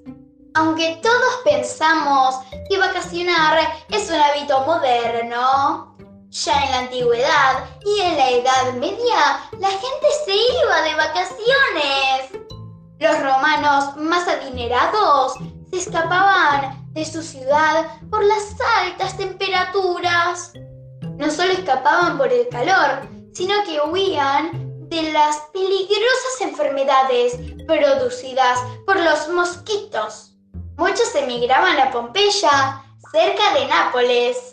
Aunque 0.56 1.00
todos 1.02 1.40
pensamos 1.44 2.36
que 2.70 2.78
vacacionar 2.78 3.58
es 3.90 4.10
un 4.10 4.16
hábito 4.16 4.60
moderno, 4.68 5.93
ya 6.34 6.64
en 6.64 6.72
la 6.72 6.80
antigüedad 6.80 7.70
y 7.86 8.02
en 8.02 8.18
la 8.18 8.30
Edad 8.32 8.74
Media 8.74 9.50
la 9.60 9.70
gente 9.70 10.08
se 10.26 10.34
iba 10.34 10.82
de 10.82 10.96
vacaciones. 10.96 12.48
Los 13.00 13.20
romanos 13.20 13.96
más 13.98 14.28
adinerados 14.28 15.34
se 15.70 15.78
escapaban 15.78 16.92
de 16.94 17.06
su 17.06 17.22
ciudad 17.22 17.86
por 18.10 18.24
las 18.24 18.56
altas 18.80 19.16
temperaturas. 19.16 20.54
No 21.18 21.30
solo 21.30 21.54
escapaban 21.54 22.18
por 22.18 22.34
el 22.34 22.48
calor, 22.50 23.08
sino 23.34 23.54
que 23.66 23.80
huían 23.82 24.90
de 24.90 25.12
las 25.12 25.38
peligrosas 25.54 26.42
enfermedades 26.42 27.38
producidas 27.68 28.60
por 28.88 29.00
los 29.00 29.28
mosquitos. 29.30 30.32
Muchos 30.78 31.14
emigraban 31.14 31.80
a 31.80 31.92
Pompeya, 31.92 32.82
cerca 33.12 33.54
de 33.54 33.68
Nápoles. 33.68 34.50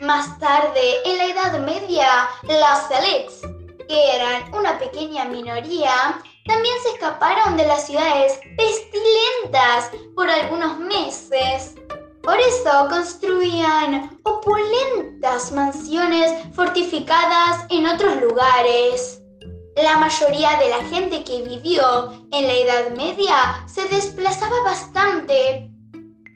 Más 0.00 0.38
tarde, 0.38 0.80
en 1.04 1.18
la 1.18 1.24
Edad 1.26 1.58
Media, 1.60 2.28
las 2.42 2.90
elites, 2.90 3.42
que 3.88 4.16
eran 4.16 4.52
una 4.52 4.78
pequeña 4.78 5.24
minoría, 5.24 6.20
también 6.46 6.74
se 6.82 6.90
escaparon 6.90 7.56
de 7.56 7.66
las 7.66 7.86
ciudades 7.86 8.40
pestilentas 8.56 9.90
por 10.14 10.28
algunos 10.28 10.78
meses. 10.78 11.74
Por 12.22 12.38
eso 12.38 12.88
construían 12.88 14.18
opulentas 14.24 15.52
mansiones 15.52 16.32
fortificadas 16.54 17.64
en 17.70 17.86
otros 17.86 18.16
lugares. 18.20 19.22
La 19.76 19.96
mayoría 19.98 20.56
de 20.58 20.70
la 20.70 20.84
gente 20.84 21.22
que 21.24 21.42
vivió 21.42 22.26
en 22.32 22.46
la 22.46 22.54
Edad 22.54 22.90
Media 22.96 23.64
se 23.66 23.84
desplazaba 23.88 24.62
bastante. 24.64 25.73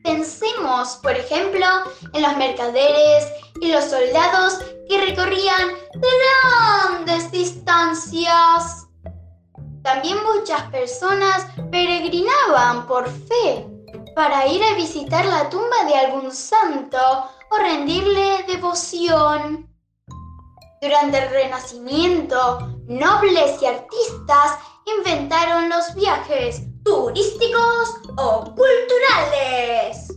Pensemos, 0.08 0.96
por 1.02 1.12
ejemplo, 1.12 1.66
en 2.14 2.22
los 2.22 2.34
mercaderes 2.38 3.30
y 3.60 3.70
los 3.70 3.84
soldados 3.84 4.58
que 4.88 5.04
recorrían 5.04 5.68
grandes 5.92 7.30
distancias. 7.30 8.86
También 9.82 10.16
muchas 10.24 10.62
personas 10.70 11.46
peregrinaban 11.70 12.86
por 12.86 13.06
fe 13.06 13.66
para 14.16 14.46
ir 14.46 14.64
a 14.64 14.76
visitar 14.76 15.26
la 15.26 15.50
tumba 15.50 15.84
de 15.86 15.96
algún 15.96 16.32
santo 16.32 16.98
o 17.50 17.56
rendirle 17.58 18.44
devoción. 18.48 19.68
Durante 20.80 21.18
el 21.18 21.28
Renacimiento, 21.28 22.60
nobles 22.86 23.60
y 23.60 23.66
artistas 23.66 24.58
inventaron 24.86 25.68
los 25.68 25.94
viajes 25.94 26.62
turísticos 26.88 28.00
o 28.16 28.44
culturales. 28.54 30.08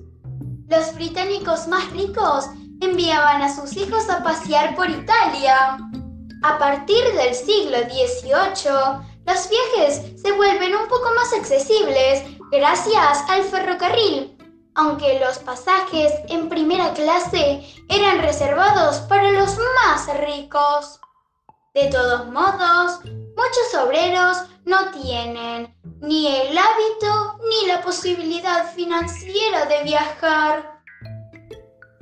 Los 0.69 0.95
británicos 0.95 1.67
más 1.67 1.91
ricos 1.91 2.45
enviaban 2.79 3.41
a 3.41 3.53
sus 3.53 3.75
hijos 3.75 4.09
a 4.09 4.23
pasear 4.23 4.73
por 4.77 4.89
Italia. 4.89 5.77
A 6.43 6.57
partir 6.57 7.03
del 7.13 7.35
siglo 7.35 7.77
XVIII, 7.77 9.03
los 9.27 9.49
viajes 9.49 10.21
se 10.21 10.31
vuelven 10.31 10.73
un 10.73 10.87
poco 10.87 11.09
más 11.13 11.33
accesibles 11.33 12.23
gracias 12.51 13.19
al 13.27 13.43
ferrocarril, 13.43 14.37
aunque 14.75 15.19
los 15.19 15.39
pasajes 15.39 16.13
en 16.29 16.47
primera 16.47 16.93
clase 16.93 17.65
eran 17.89 18.21
reservados 18.21 19.01
para 19.09 19.29
los 19.31 19.57
más 19.75 20.07
ricos. 20.21 21.01
De 21.73 21.87
todos 21.89 22.27
modos, 22.27 23.01
muchos 23.35 23.73
obreros 23.83 24.37
no 24.65 24.91
tienen 24.91 25.75
ni 26.01 26.27
el 26.27 26.55
hábito 26.57 27.37
ni 27.49 27.65
la 27.67 27.81
posibilidad 27.81 28.73
financiera 28.73 29.65
de 29.65 29.83
viajar. 29.83 30.79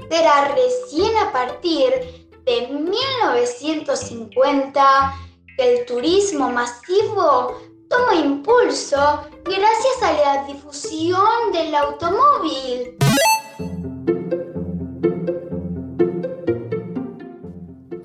Será 0.09 0.55
recién 0.55 1.15
a 1.17 1.31
partir 1.31 2.29
de 2.45 2.67
1950 2.67 5.15
que 5.55 5.77
el 5.77 5.85
turismo 5.85 6.49
masivo 6.49 7.55
toma 7.89 8.15
impulso 8.15 9.21
gracias 9.43 10.03
a 10.03 10.13
la 10.13 10.45
difusión 10.45 11.51
del 11.51 11.75
automóvil. 11.75 12.97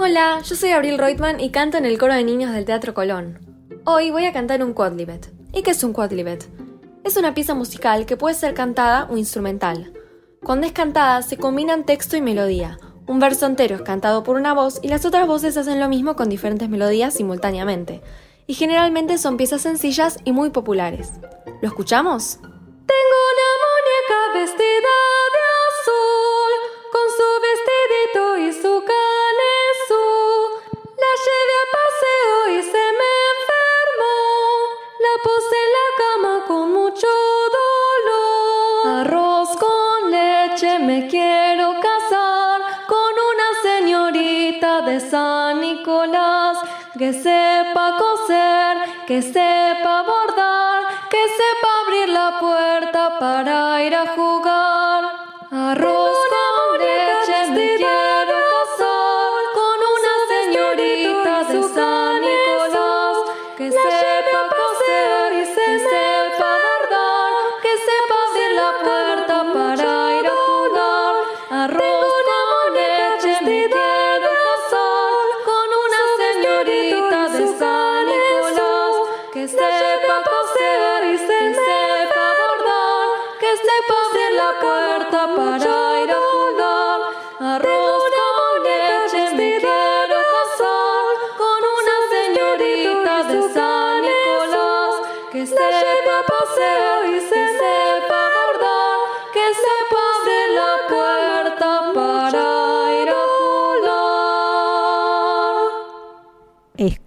Hola, 0.07 0.43
yo 0.45 0.55
soy 0.55 0.69
Abril 0.69 0.99
Reutemann 0.99 1.41
y 1.41 1.51
canto 1.51 1.79
en 1.79 1.87
el 1.87 1.97
coro 1.97 2.13
de 2.13 2.25
niños 2.25 2.53
del 2.53 2.67
Teatro 2.67 2.93
Colón. 2.93 3.39
Hoy 3.87 4.11
voy 4.11 4.27
a 4.27 4.35
cantar 4.35 4.63
un 4.63 4.75
quadlibet. 4.75 5.33
¿Y 5.55 5.63
qué 5.63 5.71
es 5.71 5.83
un 5.83 5.95
quadlibet? 5.95 6.47
Es 7.05 7.17
una 7.17 7.33
pieza 7.33 7.55
musical 7.55 8.05
que 8.05 8.19
puede 8.19 8.35
ser 8.35 8.53
cantada 8.53 9.09
o 9.11 9.17
instrumental. 9.17 9.95
Cuando 10.43 10.67
es 10.67 10.75
cantada 10.75 11.23
se 11.23 11.39
combinan 11.39 11.87
texto 11.87 12.19
y 12.19 12.21
melodía. 12.21 12.79
Un 13.07 13.19
verso 13.19 13.47
entero 13.47 13.77
es 13.77 13.81
cantado 13.81 14.25
por 14.25 14.37
una 14.37 14.53
voz 14.53 14.79
y 14.83 14.89
las 14.89 15.07
otras 15.07 15.27
voces 15.27 15.57
hacen 15.57 15.81
lo 15.81 15.89
mismo 15.89 16.17
con 16.17 16.29
diferentes 16.29 16.69
melodías 16.69 17.15
simultáneamente. 17.15 18.03
Y 18.47 18.53
generalmente 18.53 19.17
son 19.17 19.39
piezas 19.39 19.63
sencillas 19.63 20.19
y 20.23 20.33
muy 20.33 20.51
populares. 20.51 21.13
¿Lo 21.63 21.69
escuchamos? 21.69 22.41
Tengo 22.43 23.19
una 23.33 23.49
muñeca 23.65 24.39
vestida 24.39 24.97
de 25.33 25.45
azul, 25.71 26.53
con 26.93 27.07
su 27.17 27.29
vestidito 27.41 28.37
y 28.37 28.53
su 28.63 28.74
que 46.99 47.13
sepa 47.13 47.97
coser, 47.99 49.05
que 49.07 49.21
sepa 49.21 50.03
bordar, 50.05 51.09
que 51.11 51.29
sepa 51.29 51.69
abrir 51.83 52.09
la 52.09 52.39
puerta 52.39 53.19
para 53.19 53.83
ir 53.83 53.95
a 53.95 54.07
jugar. 54.15 54.74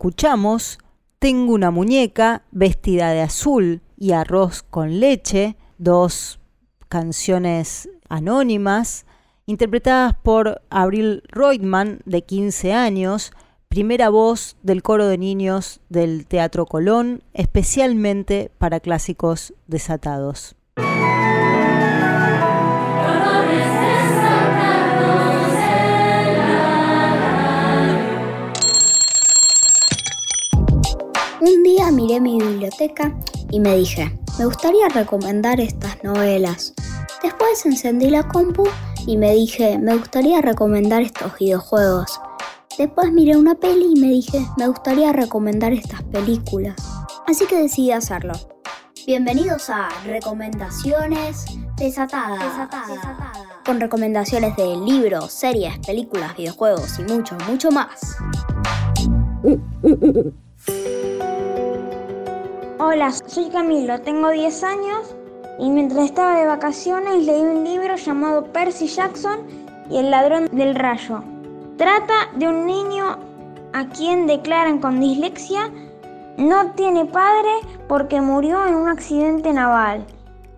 Escuchamos 0.08 0.80
Tengo 1.20 1.52
una 1.54 1.70
muñeca 1.70 2.43
vestida 2.52 3.12
de 3.12 3.20
azul 3.20 3.82
y 3.98 4.13
arroz 4.13 4.63
con 4.63 5.02
leche, 5.02 5.58
dos 5.80 6.39
canciones 6.88 7.89
anónimas 8.08 9.06
interpretadas 9.48 10.15
por 10.15 10.62
Abril 10.70 11.24
Reutemann, 11.28 12.00
de 12.06 12.22
15 12.22 12.72
años, 12.72 13.34
primera 13.67 14.08
voz 14.08 14.56
del 14.63 14.82
coro 14.82 15.08
de 15.08 15.17
niños 15.17 15.82
del 15.89 16.26
Teatro 16.26 16.65
Colón, 16.65 17.22
especialmente 17.34 18.50
para 18.58 18.80
clásicos 18.80 19.54
desatados. 19.67 20.56
Miré 32.08 32.22
mi 32.22 32.39
biblioteca 32.39 33.13
y 33.52 33.60
me 33.60 33.76
dije, 33.76 34.17
me 34.39 34.46
gustaría 34.46 34.88
recomendar 34.88 35.60
estas 35.60 36.02
novelas. 36.06 36.74
Después 37.22 37.65
encendí 37.65 38.10
la 38.10 38.26
compu 38.26 38.63
y 39.06 39.17
me 39.17 39.34
dije, 39.34 39.78
me 39.78 39.98
gustaría 39.98 40.39
recomendar 40.41 41.02
estos 41.02 41.38
videojuegos. 41.38 42.22
Después 42.78 43.12
miré 43.12 43.36
una 43.36 43.56
peli 43.56 43.91
y 43.93 44.00
me 44.00 44.08
dije, 44.08 44.39
me 44.58 44.70
gustaría 44.70 45.12
recomendar 45.12 45.74
estas 45.74 46.02
películas. 46.04 46.76
Así 47.28 47.46
que 47.46 47.58
decidí 47.58 47.91
hacerlo. 47.91 48.36
Bienvenidos 49.06 49.70
a 49.70 49.89
Recomendaciones 50.06 51.46
Desatadas. 51.76 52.70
Con 53.65 53.82
recomendaciones 53.82 54.56
de 54.56 54.78
libros, 54.78 55.34
series, 55.34 55.78
películas, 55.80 56.38
videojuegos 56.38 57.00
y 57.00 57.04
mucho, 57.04 57.36
mucho 57.50 57.70
más. 57.70 58.15
Hola, 62.80 63.12
soy 63.12 63.50
Camilo, 63.50 64.00
tengo 64.02 64.30
10 64.30 64.63
años 64.63 65.16
y 65.58 65.68
mientras 65.68 66.06
estaba 66.06 66.40
de 66.40 66.46
vacaciones 66.46 67.26
leí 67.26 67.42
un 67.42 67.63
libro 67.63 67.96
llamado 67.96 68.44
Percy 68.54 68.86
Jackson 68.86 69.40
y 69.90 69.98
el 69.98 70.12
ladrón 70.12 70.48
del 70.52 70.76
rayo. 70.76 71.24
Trata 71.78 72.13
de 72.36 72.48
un 72.48 72.68
niño 72.68 73.18
a 73.74 73.90
quien 73.90 74.28
declaran 74.28 74.78
con 74.78 75.00
dislexia 75.00 75.72
no 76.38 76.70
tiene 76.74 77.06
padre 77.06 77.50
porque 77.88 78.22
murió 78.22 78.63
en 78.68 78.76
un 78.76 78.90
accidente 78.90 79.52
naval 79.54 80.06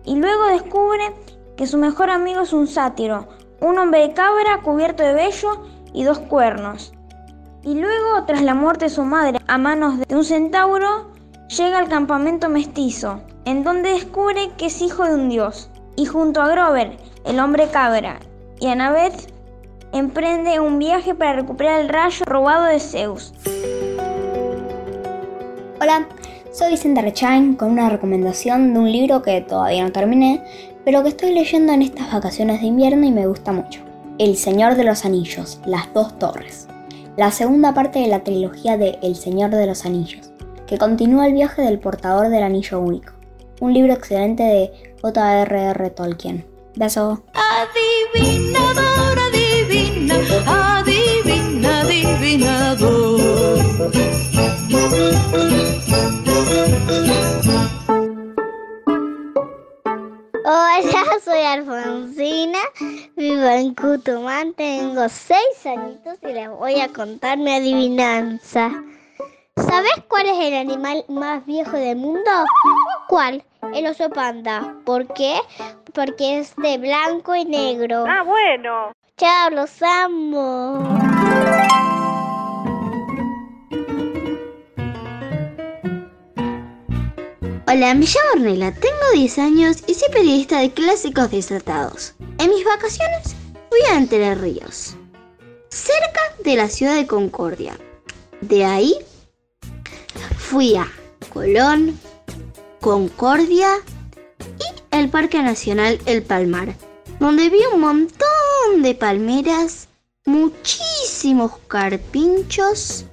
y 0.04 0.16
luego 0.16 0.44
descubre 0.48 1.14
que 1.56 1.66
su 1.66 1.78
mejor 1.78 2.10
amigo 2.10 2.42
es 2.42 2.52
un 2.52 2.66
sátiro, 2.66 3.28
un 3.62 3.78
hombre 3.78 4.00
de 4.06 4.12
cabra 4.12 4.60
cubierto 4.62 5.02
de 5.02 5.14
vello 5.14 5.62
y 5.94 6.04
dos 6.04 6.18
cuernos. 6.18 6.92
Y 7.62 7.80
luego, 7.80 8.24
tras 8.26 8.42
la 8.42 8.54
muerte 8.54 8.86
de 8.86 8.90
su 8.90 9.04
madre 9.04 9.38
a 9.46 9.56
manos 9.56 10.00
de 10.06 10.14
un 10.14 10.24
centauro, 10.24 11.10
llega 11.56 11.78
al 11.78 11.88
campamento 11.88 12.48
mestizo, 12.48 13.20
en 13.44 13.64
donde 13.64 13.90
descubre 13.90 14.50
que 14.56 14.66
es 14.66 14.80
hijo 14.80 15.04
de 15.04 15.14
un 15.14 15.28
dios. 15.28 15.68
Y 15.96 16.06
junto 16.06 16.40
a 16.40 16.48
Grover, 16.48 16.96
el 17.24 17.40
hombre 17.40 17.68
cabra, 17.68 18.20
y 18.60 18.68
Annabeth, 18.68 19.32
emprende 19.92 20.60
un 20.60 20.78
viaje 20.78 21.14
para 21.14 21.32
recuperar 21.32 21.80
el 21.80 21.88
rayo 21.88 22.24
robado 22.24 22.66
de 22.66 22.78
Zeus. 22.78 23.34
Hola, 25.80 26.06
soy 26.52 26.70
Vicente 26.70 27.02
Rechain 27.02 27.56
con 27.56 27.72
una 27.72 27.88
recomendación 27.88 28.72
de 28.72 28.80
un 28.80 28.92
libro 28.92 29.22
que 29.22 29.40
todavía 29.40 29.82
no 29.82 29.92
terminé, 29.92 30.44
pero 30.84 31.02
que 31.02 31.08
estoy 31.08 31.34
leyendo 31.34 31.72
en 31.72 31.82
estas 31.82 32.12
vacaciones 32.12 32.60
de 32.60 32.68
invierno 32.68 33.04
y 33.04 33.10
me 33.10 33.26
gusta 33.26 33.52
mucho. 33.52 33.80
El 34.18 34.36
Señor 34.36 34.76
de 34.76 34.84
los 34.84 35.04
Anillos, 35.04 35.60
Las 35.64 35.92
Dos 35.92 36.16
Torres. 36.18 36.68
La 37.16 37.32
segunda 37.32 37.74
parte 37.74 37.98
de 37.98 38.06
la 38.06 38.22
trilogía 38.22 38.76
de 38.76 38.98
El 39.02 39.16
Señor 39.16 39.50
de 39.50 39.66
los 39.66 39.84
Anillos, 39.84 40.29
que 40.70 40.78
continúa 40.78 41.26
el 41.26 41.32
viaje 41.32 41.62
del 41.62 41.80
portador 41.80 42.28
del 42.28 42.44
anillo 42.44 42.78
único. 42.78 43.12
Un 43.60 43.74
libro 43.74 43.92
excelente 43.92 44.44
de 44.44 44.94
J.R.R. 45.02 45.90
Tolkien. 45.90 46.46
Beso. 46.76 47.24
Adivinador, 47.34 49.18
adivina, 49.18 50.14
adivina, 50.46 51.80
adivinador. 51.80 53.20
Hola, 60.44 61.04
soy 61.24 61.40
Alfonsina, 61.40 62.60
vivo 63.16 63.42
en 63.42 63.74
Cutumán, 63.74 64.54
tengo 64.54 65.08
seis 65.08 65.66
añitos 65.66 66.14
y 66.22 66.32
les 66.32 66.48
voy 66.48 66.78
a 66.80 66.86
contar 66.92 67.38
mi 67.38 67.50
adivinanza. 67.50 68.70
¿Sabes 69.68 69.92
cuál 70.08 70.26
es 70.26 70.38
el 70.38 70.54
animal 70.54 71.04
más 71.08 71.44
viejo 71.44 71.76
del 71.76 71.96
mundo? 71.96 72.30
¿Cuál? 73.08 73.44
El 73.74 73.86
oso 73.86 74.08
panda. 74.08 74.76
¿Por 74.84 75.06
qué? 75.12 75.38
Porque 75.92 76.38
es 76.38 76.54
de 76.56 76.78
blanco 76.78 77.34
y 77.34 77.44
negro. 77.44 78.04
Ah, 78.08 78.22
bueno. 78.22 78.92
Chao, 79.16 79.50
los 79.50 79.82
amo. 79.82 80.78
Hola, 87.66 87.94
me 87.94 88.06
llamo 88.06 88.30
Ornella, 88.34 88.74
tengo 88.74 89.10
10 89.12 89.38
años 89.38 89.84
y 89.86 89.94
soy 89.94 90.08
periodista 90.08 90.58
de 90.58 90.72
clásicos 90.72 91.30
desatados. 91.30 92.14
En 92.38 92.50
mis 92.50 92.64
vacaciones 92.64 93.36
fui 93.68 93.80
a 93.92 93.98
Entre 93.98 94.34
Ríos, 94.34 94.96
cerca 95.68 96.20
de 96.42 96.56
la 96.56 96.68
ciudad 96.68 96.96
de 96.96 97.06
Concordia. 97.06 97.78
De 98.40 98.64
ahí 98.64 98.96
fui 100.50 100.74
a 100.74 100.88
Colón, 101.32 101.96
Concordia 102.80 103.68
y 104.40 104.96
el 104.96 105.08
Parque 105.08 105.40
Nacional 105.40 106.00
El 106.06 106.24
Palmar, 106.24 106.74
donde 107.20 107.48
vi 107.50 107.60
un 107.72 107.80
montón 107.80 108.82
de 108.82 108.96
palmeras, 108.96 109.86
muchísimos 110.26 111.52
carpinchos, 111.68 113.04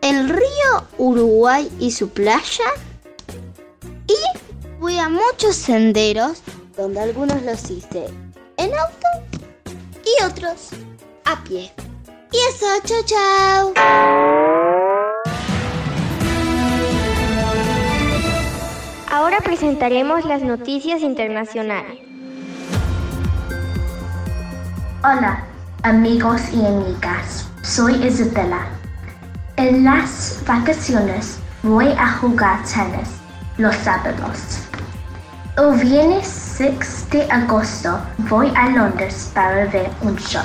el 0.00 0.30
río 0.30 0.88
Uruguay 0.96 1.70
y 1.80 1.90
su 1.90 2.08
playa 2.08 2.64
y 4.06 4.38
fui 4.80 4.98
a 4.98 5.10
muchos 5.10 5.56
senderos 5.56 6.38
donde 6.78 7.00
algunos 7.00 7.42
los 7.42 7.70
hice 7.70 8.06
en 8.56 8.70
auto 8.72 9.06
y 10.02 10.24
otros 10.24 10.70
a 11.26 11.44
pie. 11.44 11.70
Y 12.32 12.36
eso, 12.48 12.66
chao, 12.86 13.04
chao. 13.04 14.63
Ahora 19.14 19.38
presentaremos 19.38 20.24
las 20.24 20.42
noticias 20.42 21.00
internacionales. 21.00 22.00
Hola, 25.04 25.44
amigos 25.84 26.40
y 26.52 26.66
amigas. 26.66 27.48
Soy 27.62 27.94
Isabella. 28.04 28.66
En 29.54 29.84
las 29.84 30.42
vacaciones 30.44 31.38
voy 31.62 31.90
a 31.96 32.10
jugar 32.14 32.58
tenis 32.64 33.08
los 33.56 33.76
sábados. 33.76 34.58
El 35.58 35.78
viernes 35.88 36.26
6 36.26 37.10
de 37.12 37.22
agosto 37.30 37.96
voy 38.28 38.52
a 38.56 38.68
Londres 38.70 39.30
para 39.32 39.66
ver 39.66 39.90
un 40.02 40.16
show. 40.16 40.42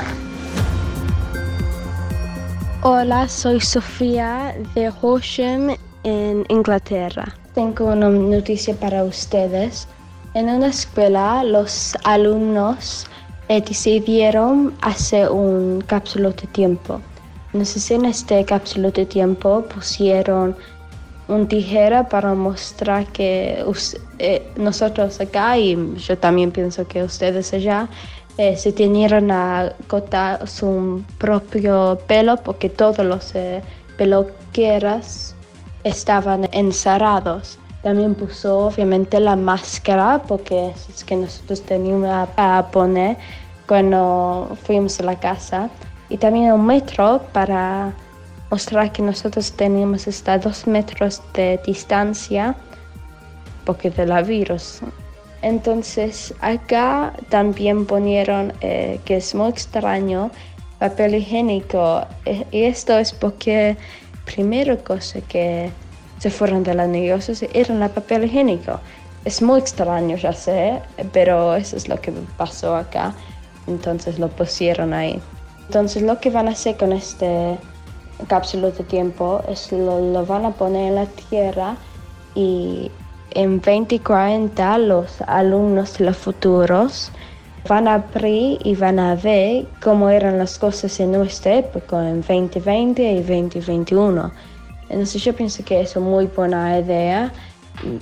Hola, 2.84 3.28
soy 3.28 3.62
Sofía 3.62 4.54
de 4.76 4.94
Horsham 5.02 5.76
en 6.04 6.46
Inglaterra. 6.50 7.34
Tengo 7.60 7.88
una 7.88 8.10
noticia 8.10 8.74
para 8.74 9.04
ustedes. 9.04 9.86
En 10.34 10.48
una 10.48 10.68
escuela 10.68 11.44
los 11.44 11.94
alumnos 12.06 13.06
eh, 13.50 13.60
decidieron 13.60 14.74
hacer 14.80 15.30
un 15.30 15.82
cápsula 15.86 16.30
de 16.30 16.48
tiempo. 16.48 17.02
Entonces 17.48 17.92
en 17.92 18.06
este 18.06 18.46
cápsula 18.46 18.92
de 18.92 19.06
tiempo 19.06 19.66
pusieron 19.76 20.56
un 21.28 21.50
tijera 21.50 22.08
para 22.08 22.34
mostrar 22.34 23.06
que 23.08 23.62
eh, 24.20 24.48
nosotros 24.56 25.20
acá 25.20 25.58
y 25.58 25.78
yo 25.98 26.18
también 26.18 26.52
pienso 26.52 26.88
que 26.88 27.04
ustedes 27.04 27.52
allá 27.54 27.90
eh, 28.38 28.56
se 28.56 28.72
tenían 28.72 29.32
a 29.32 29.74
cortar 29.88 30.48
su 30.48 31.04
propio 31.18 32.00
pelo 32.08 32.38
porque 32.38 32.70
todos 32.70 33.06
los 33.06 33.36
eh, 33.36 33.62
peluqueras 33.98 35.36
estaban 35.90 36.48
encerrados. 36.52 37.60
También 37.84 38.16
puso 38.16 38.68
obviamente 38.68 39.20
la 39.20 39.36
máscara 39.36 40.22
porque 40.28 40.74
es 40.90 41.04
que 41.04 41.16
nosotros 41.16 41.62
teníamos 41.62 42.10
a 42.36 42.68
poner 42.72 43.18
cuando 43.68 44.58
fuimos 44.64 45.00
a 45.00 45.04
la 45.04 45.20
casa. 45.20 45.70
Y 46.10 46.18
también 46.18 46.52
un 46.52 46.66
metro 46.66 47.22
para 47.32 47.94
mostrar 48.50 48.92
que 48.92 49.02
nosotros 49.02 49.52
teníamos 49.52 50.08
hasta 50.08 50.38
dos 50.40 50.66
metros 50.66 51.22
de 51.34 51.60
distancia 51.66 52.56
porque 53.66 53.92
de 53.92 54.06
la 54.06 54.22
virus. 54.22 54.82
Entonces 55.42 56.34
acá 56.42 57.14
también 57.30 57.86
ponieron 57.86 58.54
eh, 58.62 59.00
que 59.06 59.18
es 59.18 59.36
muy 59.36 59.50
extraño 59.50 60.32
papel 60.80 61.16
higiénico 61.16 62.06
e, 62.26 62.46
y 62.52 62.64
esto 62.64 62.98
es 62.98 63.14
porque 63.14 63.78
primera 64.34 64.78
cosa 64.78 65.22
que 65.22 65.72
se 66.20 66.30
fueron 66.30 66.64
de 66.64 66.74
los 66.74 66.88
negocios 66.88 67.44
era 67.54 67.74
el 67.74 67.92
papel 67.92 68.26
higiénico. 68.26 68.80
Es 69.26 69.42
muy 69.42 69.60
extraño, 69.60 70.16
ya 70.18 70.34
sé, 70.34 70.82
pero 71.12 71.56
eso 71.56 71.76
es 71.76 71.88
lo 71.88 72.00
que 72.00 72.12
pasó 72.38 72.76
acá. 72.76 73.14
Entonces 73.68 74.20
lo 74.20 74.28
pusieron 74.30 74.94
ahí. 74.94 75.20
Entonces 75.68 76.04
lo 76.04 76.20
que 76.20 76.30
van 76.30 76.48
a 76.48 76.52
hacer 76.52 76.78
con 76.78 76.94
este 76.94 77.58
cápsula 78.28 78.72
de 78.72 78.84
tiempo 78.84 79.42
es 79.48 79.72
lo, 79.72 80.00
lo 80.00 80.26
van 80.26 80.46
a 80.46 80.52
poner 80.52 80.90
en 80.90 80.96
la 80.96 81.06
tierra 81.06 81.76
y 82.36 82.92
en 83.32 83.62
2040 83.62 84.78
los 84.80 85.22
alumnos 85.22 85.98
de 85.98 86.06
los 86.06 86.18
futuros 86.18 87.12
van 87.70 87.88
a 87.88 87.94
abrir 87.94 88.60
y 88.64 88.76
van 88.76 88.98
a 89.00 89.16
ver 89.16 89.68
cómo 89.80 90.10
eran 90.10 90.40
las 90.40 90.58
cosas 90.58 91.00
en 91.00 91.12
nuestra 91.12 91.58
época, 91.58 92.10
en 92.10 92.22
2020 92.22 93.02
y 93.02 93.16
2021. 93.22 94.32
Entonces 94.90 95.24
yo 95.24 95.34
pienso 95.36 95.64
que 95.64 95.80
es 95.80 95.96
una 95.96 96.08
muy 96.08 96.26
buena 96.26 96.80
idea. 96.80 97.32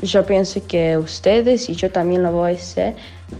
Yo 0.01 0.25
pienso 0.25 0.65
que 0.65 0.97
ustedes 0.97 1.69
y 1.69 1.75
yo 1.75 1.91
también 1.91 2.23
lo 2.23 2.31
voy 2.31 2.53
a 2.53 2.55
hacer, 2.55 2.95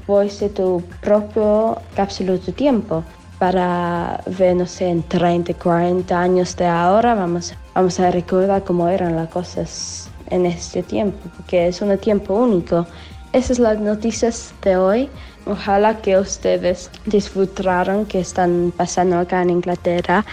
voy 0.05 0.25
a 0.25 0.29
hacer 0.29 0.53
tu 0.53 0.83
propio 1.01 1.77
cápsula 1.95 2.33
de 2.33 2.51
tiempo 2.51 3.03
para 3.39 4.21
ver, 4.37 4.55
no 4.55 4.67
sé, 4.67 4.89
en 4.89 5.03
30, 5.03 5.53
40 5.53 6.19
años 6.19 6.55
de 6.57 6.65
ahora, 6.65 7.15
vamos, 7.15 7.53
vamos 7.73 7.99
a 7.99 8.11
recordar 8.11 8.63
cómo 8.65 8.89
eran 8.89 9.15
las 9.15 9.29
cosas 9.29 10.09
en 10.29 10.45
este 10.45 10.83
tiempo, 10.83 11.17
porque 11.37 11.67
es 11.67 11.81
un 11.81 11.97
tiempo 11.97 12.33
único. 12.33 12.85
Esas 13.31 13.57
son 13.57 13.63
las 13.63 13.79
noticias 13.79 14.53
de 14.61 14.75
hoy. 14.75 15.09
Ojalá 15.49 16.01
que 16.01 16.17
ustedes 16.17 16.89
disfrutaron 17.05 18.05
que 18.05 18.19
están 18.19 18.73
pasando 18.75 19.17
acá 19.17 19.41
en 19.41 19.49
Inglaterra 19.49 20.25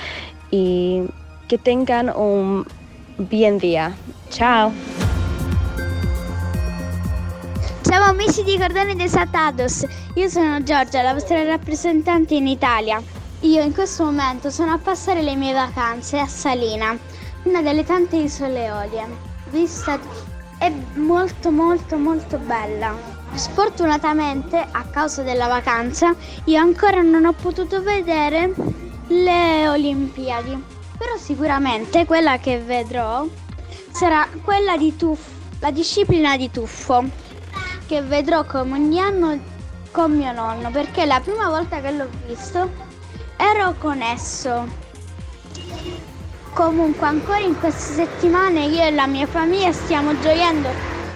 y 0.50 1.04
que 1.46 1.56
tengan 1.56 2.10
un 2.16 2.66
bien 3.18 3.58
día. 3.58 3.94
Ciao! 4.30 4.72
Ciao 7.82 8.02
amici 8.10 8.42
di 8.42 8.58
Cordoni 8.58 8.96
Desatados, 8.96 9.86
io 10.14 10.28
sono 10.28 10.60
Giorgia, 10.64 11.02
la 11.02 11.12
vostra 11.12 11.44
rappresentante 11.44 12.34
in 12.34 12.48
Italia. 12.48 13.00
Io 13.40 13.62
in 13.62 13.72
questo 13.72 14.04
momento 14.04 14.50
sono 14.50 14.72
a 14.72 14.78
passare 14.78 15.22
le 15.22 15.36
mie 15.36 15.52
vacanze 15.52 16.18
a 16.18 16.26
Salina, 16.26 16.98
una 17.44 17.62
delle 17.62 17.84
tante 17.84 18.16
isole 18.16 18.64
Eolie. 18.64 19.06
Vista 19.50 19.96
è 20.58 20.72
molto 20.94 21.52
molto 21.52 21.96
molto 21.98 22.36
bella. 22.38 23.13
Sfortunatamente, 23.34 24.64
a 24.70 24.84
causa 24.84 25.22
della 25.22 25.48
vacanza, 25.48 26.14
io 26.44 26.60
ancora 26.60 27.02
non 27.02 27.24
ho 27.24 27.32
potuto 27.32 27.82
vedere 27.82 28.52
le 29.08 29.68
Olimpiadi. 29.68 30.62
Però 30.96 31.16
sicuramente 31.16 32.06
quella 32.06 32.38
che 32.38 32.60
vedrò 32.60 33.26
sarà 33.90 34.28
quella 34.42 34.76
di 34.76 34.94
tuffo, 34.96 35.30
la 35.58 35.72
disciplina 35.72 36.36
di 36.36 36.50
tuffo, 36.50 37.04
che 37.86 38.00
vedrò 38.02 38.44
come 38.44 38.74
ogni 38.74 39.00
anno 39.00 39.38
con 39.90 40.16
mio 40.16 40.32
nonno, 40.32 40.70
perché 40.70 41.04
la 41.04 41.20
prima 41.20 41.48
volta 41.48 41.80
che 41.80 41.90
l'ho 41.90 42.08
visto 42.26 42.70
ero 43.36 43.74
con 43.78 44.00
esso. 44.00 44.66
Comunque 46.52 47.06
ancora 47.06 47.40
in 47.40 47.58
queste 47.58 47.94
settimane 47.94 48.66
io 48.66 48.82
e 48.82 48.92
la 48.92 49.08
mia 49.08 49.26
famiglia 49.26 49.72
stiamo 49.72 50.18
gioiendo, 50.20 50.68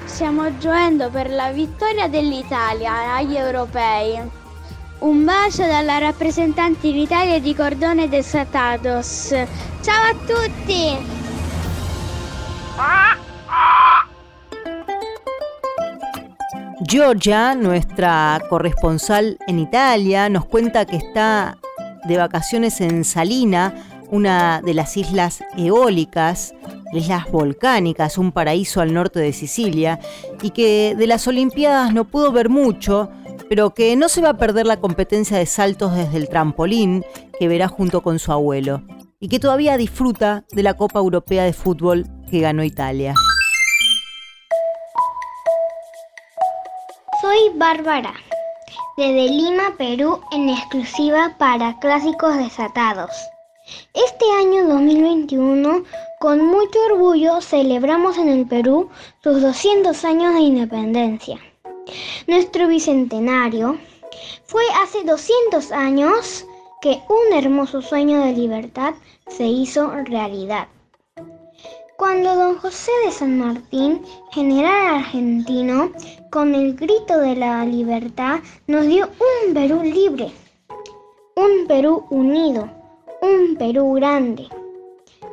stiamo 0.08 0.56
gioendo 0.58 1.10
per 1.10 1.30
la 1.30 1.52
vittoria 1.52 2.08
dell'Italia 2.08 3.14
agli 3.14 3.36
europei. 3.36 4.18
Un 5.00 5.24
bacio 5.24 5.64
dalla 5.64 5.98
rappresentante 5.98 6.88
in 6.88 6.96
Italia 6.96 7.38
di 7.38 7.54
Cordone 7.54 8.08
de 8.08 8.22
Satados. 8.22 9.28
Ciao 9.80 10.10
a 10.10 10.14
tutti! 10.26 11.16
Giorgia, 16.80 17.54
nuestra 17.54 18.40
corresponsal 18.48 19.36
en 19.46 19.58
Italia, 19.58 20.28
nos 20.28 20.46
cuenta 20.46 20.86
que 20.86 20.96
está 20.96 21.58
de 22.04 22.16
vacaciones 22.16 22.80
en 22.80 23.04
Salina, 23.04 23.74
una 24.10 24.62
de 24.62 24.74
las 24.74 24.96
islas 24.96 25.44
eólicas, 25.56 26.54
islas 26.92 27.30
volcánicas, 27.30 28.18
un 28.18 28.32
paraíso 28.32 28.80
al 28.80 28.94
norte 28.94 29.20
de 29.20 29.32
Sicilia, 29.32 30.00
y 30.42 30.50
que 30.50 30.94
de 30.96 31.06
las 31.06 31.26
Olimpiadas 31.26 31.92
no 31.92 32.04
pudo 32.04 32.32
ver 32.32 32.48
mucho, 32.48 33.10
pero 33.48 33.74
que 33.74 33.96
no 33.96 34.08
se 34.08 34.20
va 34.20 34.30
a 34.30 34.36
perder 34.36 34.66
la 34.66 34.78
competencia 34.78 35.38
de 35.38 35.46
saltos 35.46 35.94
desde 35.94 36.16
el 36.16 36.28
trampolín 36.28 37.04
que 37.38 37.48
verá 37.48 37.68
junto 37.68 38.02
con 38.02 38.18
su 38.18 38.32
abuelo, 38.32 38.82
y 39.20 39.28
que 39.28 39.38
todavía 39.38 39.76
disfruta 39.76 40.44
de 40.52 40.62
la 40.62 40.74
Copa 40.74 40.98
Europea 40.98 41.44
de 41.44 41.52
Fútbol 41.52 42.06
que 42.30 42.40
ganó 42.40 42.64
Italia. 42.64 43.14
Soy 47.20 47.38
Bárbara, 47.56 48.14
desde 48.96 49.28
Lima, 49.28 49.74
Perú, 49.76 50.20
en 50.32 50.48
exclusiva 50.48 51.34
para 51.38 51.78
Clásicos 51.80 52.36
Desatados. 52.36 53.10
Este 53.92 54.24
año 54.40 54.66
2021, 54.68 55.84
con 56.20 56.46
mucho 56.46 56.78
orgullo, 56.92 57.40
celebramos 57.40 58.16
en 58.16 58.28
el 58.28 58.46
Perú 58.46 58.88
sus 59.22 59.42
200 59.42 60.04
años 60.04 60.34
de 60.34 60.40
independencia. 60.40 61.38
Nuestro 62.26 62.68
bicentenario 62.68 63.78
fue 64.46 64.62
hace 64.82 65.04
200 65.04 65.72
años 65.72 66.46
que 66.80 67.02
un 67.08 67.36
hermoso 67.36 67.82
sueño 67.82 68.20
de 68.24 68.32
libertad 68.32 68.94
se 69.26 69.46
hizo 69.46 69.90
realidad. 70.04 70.68
Cuando 71.96 72.36
don 72.36 72.58
José 72.58 72.92
de 73.04 73.10
San 73.10 73.38
Martín, 73.38 74.02
general 74.30 74.96
argentino, 74.96 75.90
con 76.30 76.54
el 76.54 76.76
grito 76.76 77.18
de 77.18 77.34
la 77.34 77.64
libertad, 77.64 78.38
nos 78.68 78.86
dio 78.86 79.08
un 79.08 79.52
Perú 79.52 79.82
libre, 79.82 80.30
un 81.34 81.66
Perú 81.66 82.06
unido, 82.10 82.77
un 83.20 83.56
Perú 83.56 83.94
grande. 83.94 84.48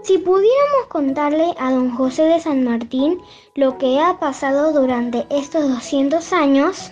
Si 0.03 0.17
pudiéramos 0.17 0.87
contarle 0.89 1.53
a 1.57 1.71
don 1.71 1.91
José 1.95 2.23
de 2.23 2.39
San 2.39 2.63
Martín 2.63 3.19
lo 3.55 3.77
que 3.77 3.99
ha 3.99 4.19
pasado 4.19 4.71
durante 4.71 5.25
estos 5.29 5.67
200 5.67 6.33
años 6.33 6.91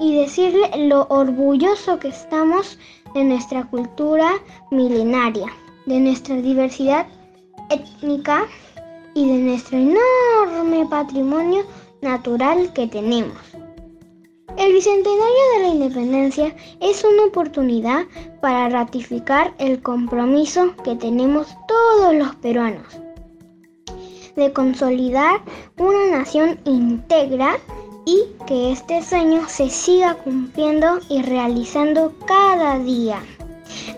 y 0.00 0.16
decirle 0.16 0.68
lo 0.88 1.06
orgulloso 1.08 1.98
que 1.98 2.08
estamos 2.08 2.78
de 3.14 3.24
nuestra 3.24 3.64
cultura 3.64 4.30
milenaria, 4.70 5.46
de 5.86 6.00
nuestra 6.00 6.36
diversidad 6.36 7.06
étnica 7.70 8.46
y 9.14 9.28
de 9.28 9.38
nuestro 9.38 9.78
enorme 9.78 10.86
patrimonio 10.88 11.64
natural 12.00 12.72
que 12.72 12.86
tenemos. 12.86 13.38
El 14.56 14.72
Bicentenario 14.72 15.44
de 15.54 15.62
la 15.62 15.68
Independencia 15.68 16.54
es 16.80 17.04
una 17.04 17.24
oportunidad 17.24 18.04
para 18.40 18.68
ratificar 18.68 19.54
el 19.58 19.80
compromiso 19.80 20.74
que 20.84 20.96
tenemos 20.96 21.48
todos 21.66 22.14
los 22.14 22.34
peruanos 22.36 23.00
de 24.36 24.52
consolidar 24.52 25.40
una 25.76 26.18
nación 26.18 26.58
íntegra 26.64 27.58
y 28.06 28.24
que 28.46 28.72
este 28.72 29.02
sueño 29.02 29.48
se 29.48 29.68
siga 29.68 30.14
cumpliendo 30.14 30.98
y 31.08 31.22
realizando 31.22 32.12
cada 32.26 32.78
día 32.78 33.20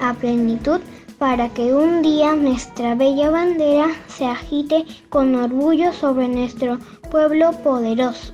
a 0.01 0.15
plenitud 0.15 0.81
para 1.19 1.49
que 1.51 1.73
un 1.73 2.03
día 2.03 2.35
nuestra 2.35 2.95
bella 2.95 3.31
bandera 3.31 3.87
se 4.09 4.27
agite 4.27 4.85
con 5.09 5.35
orgullo 5.37 5.93
sobre 5.93 6.27
nuestro 6.29 6.79
pueblo 7.11 7.53
poderoso. 7.63 8.33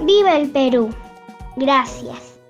¡Viva 0.00 0.36
el 0.38 0.50
Perú! 0.50 0.88
Gracias. 1.56 2.40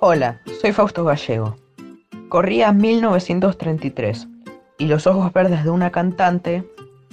Hola, 0.00 0.40
soy 0.60 0.72
Fausto 0.72 1.04
Gallego. 1.04 1.56
Corría 2.28 2.72
1933 2.72 4.28
y 4.78 4.86
los 4.86 5.06
ojos 5.06 5.32
verdes 5.32 5.64
de 5.64 5.70
una 5.70 5.90
cantante 5.90 6.64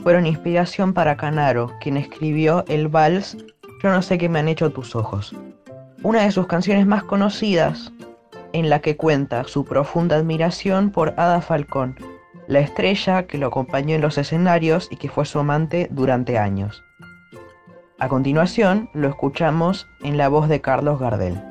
fueron 0.04 0.28
inspiración 0.28 0.94
para 0.94 1.18
Canaro, 1.18 1.74
quien 1.82 1.98
escribió 1.98 2.64
el 2.68 2.88
vals 2.88 3.36
Yo 3.84 3.90
no 3.90 4.02
sé 4.02 4.18
qué 4.18 4.30
me 4.30 4.40
han 4.40 4.48
hecho 4.48 4.72
tus 4.72 4.96
ojos. 4.96 5.36
Una 6.04 6.22
de 6.22 6.32
sus 6.32 6.46
canciones 6.46 6.86
más 6.86 7.04
conocidas, 7.04 7.92
en 8.54 8.70
la 8.70 8.80
que 8.80 8.96
cuenta 8.96 9.44
su 9.46 9.66
profunda 9.66 10.16
admiración 10.16 10.92
por 10.92 11.14
Ada 11.18 11.42
Falcón, 11.42 11.96
la 12.48 12.60
estrella 12.60 13.28
que 13.28 13.38
lo 13.38 13.48
acompañó 13.48 13.96
en 13.96 14.02
los 14.02 14.18
escenarios 14.18 14.88
y 14.90 14.96
que 14.96 15.10
fue 15.10 15.26
su 15.26 15.40
amante 15.40 15.88
durante 15.92 16.38
años. 16.38 16.84
A 18.00 18.08
continuación, 18.08 18.90
lo 18.94 19.10
escuchamos 19.10 19.88
en 20.02 20.18
la 20.18 20.30
voz 20.30 20.48
de 20.48 20.62
Carlos 20.62 21.00
Gardel. 21.00 21.42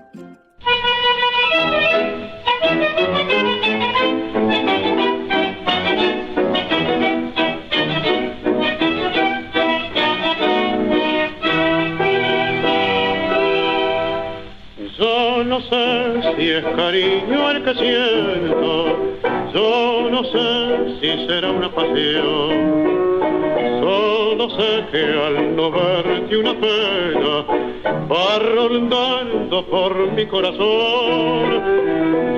No 15.57 15.63
sé 15.63 16.37
si 16.37 16.51
es 16.51 16.65
cariño 16.65 17.51
el 17.51 17.63
que 17.63 17.75
siento, 17.77 19.17
yo 19.55 20.09
no 20.11 20.23
sé 20.25 21.01
si 21.01 21.27
será 21.27 21.51
una 21.51 21.71
pasión. 21.71 23.17
Solo 23.81 24.51
sé 24.51 24.85
que 24.93 25.03
al 25.03 25.57
no 25.57 25.71
verte 25.71 26.37
una 26.37 26.53
pena 26.53 27.47
va 28.13 28.39
rondando 28.55 29.65
por 29.67 30.13
mi 30.13 30.27
corazón. 30.27 31.63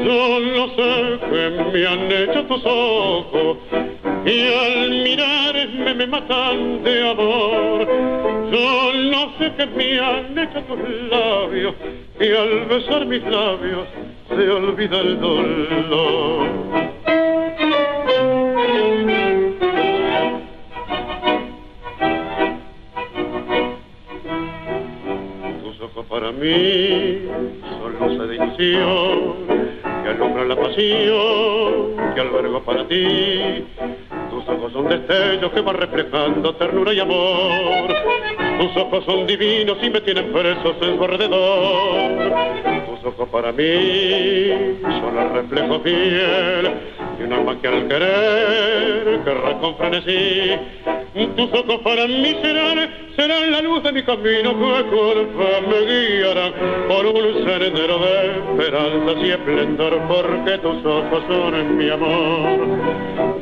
Yo 0.04 0.40
no 0.56 0.68
sé 0.76 1.18
qué 1.28 1.70
me 1.72 1.86
han 1.88 2.12
hecho 2.12 2.44
tus 2.46 2.64
ojos 2.64 3.56
y 4.24 4.46
al 4.46 4.90
mirarme 4.90 5.94
me 5.94 6.06
matan 6.06 6.84
de 6.84 7.10
amor. 7.10 8.37
Yo 8.50 8.92
no 8.94 9.38
sé 9.38 9.52
qué 9.56 9.66
me 9.66 10.00
han 10.00 10.38
hecho 10.38 10.62
tus 10.62 10.78
labios 11.10 11.74
y 12.18 12.32
al 12.32 12.64
besar 12.66 13.04
mis 13.04 13.22
labios 13.24 13.86
se 14.28 14.50
olvida 14.50 15.00
el 15.00 15.20
dolor. 15.20 16.48
Tus 25.62 25.80
ojos 25.82 26.06
para 26.06 26.32
mí 26.32 27.28
son 27.80 27.98
luces 28.00 28.28
de 28.30 28.36
que 30.02 30.08
alumbran 30.08 30.48
la 30.48 30.56
pasión 30.56 32.14
que 32.14 32.20
albergo 32.20 32.62
para 32.62 32.88
ti. 32.88 33.64
Tus 34.48 34.56
ojos 34.56 34.72
son 34.72 34.88
destellos 34.88 35.52
que 35.52 35.60
van 35.60 35.76
reflejando 35.76 36.54
ternura 36.54 36.94
y 36.94 37.00
amor. 37.00 37.94
Tus 38.58 38.76
ojos 38.78 39.04
son 39.04 39.26
divinos 39.26 39.76
y 39.82 39.90
me 39.90 40.00
tienen 40.00 40.32
presos 40.32 40.74
en 40.80 40.96
su 40.96 41.04
alrededor. 41.04 42.77
Tus 43.02 43.12
ojos 43.12 43.28
para 43.28 43.52
mí 43.52 44.50
son 44.82 45.18
el 45.18 45.30
reflejo 45.32 45.80
fiel 45.80 46.70
de 47.18 47.24
un 47.24 47.32
alma 47.32 47.60
que 47.60 47.68
al 47.68 47.88
querer 47.88 49.20
querrá 49.24 49.58
con 49.60 49.76
frenesí. 49.76 50.56
Tus 51.36 51.52
ojos 51.52 51.80
para 51.84 52.06
mí 52.06 52.36
serán, 52.42 52.90
serán 53.16 53.52
la 53.52 53.60
luz 53.62 53.82
de 53.82 53.92
mi 53.92 54.02
camino 54.02 54.50
que 54.50 54.84
con 54.90 55.28
fe 55.36 55.62
me 55.68 55.80
guiarán 55.86 56.52
por 56.88 57.06
un 57.06 57.34
sendero 57.44 57.98
de 57.98 58.26
esperanzas 58.50 59.24
y 59.24 59.30
esplendor 59.30 59.98
porque 60.08 60.58
tus 60.58 60.84
ojos 60.84 61.22
son 61.28 61.76
mi 61.76 61.90
amor. 61.90 62.58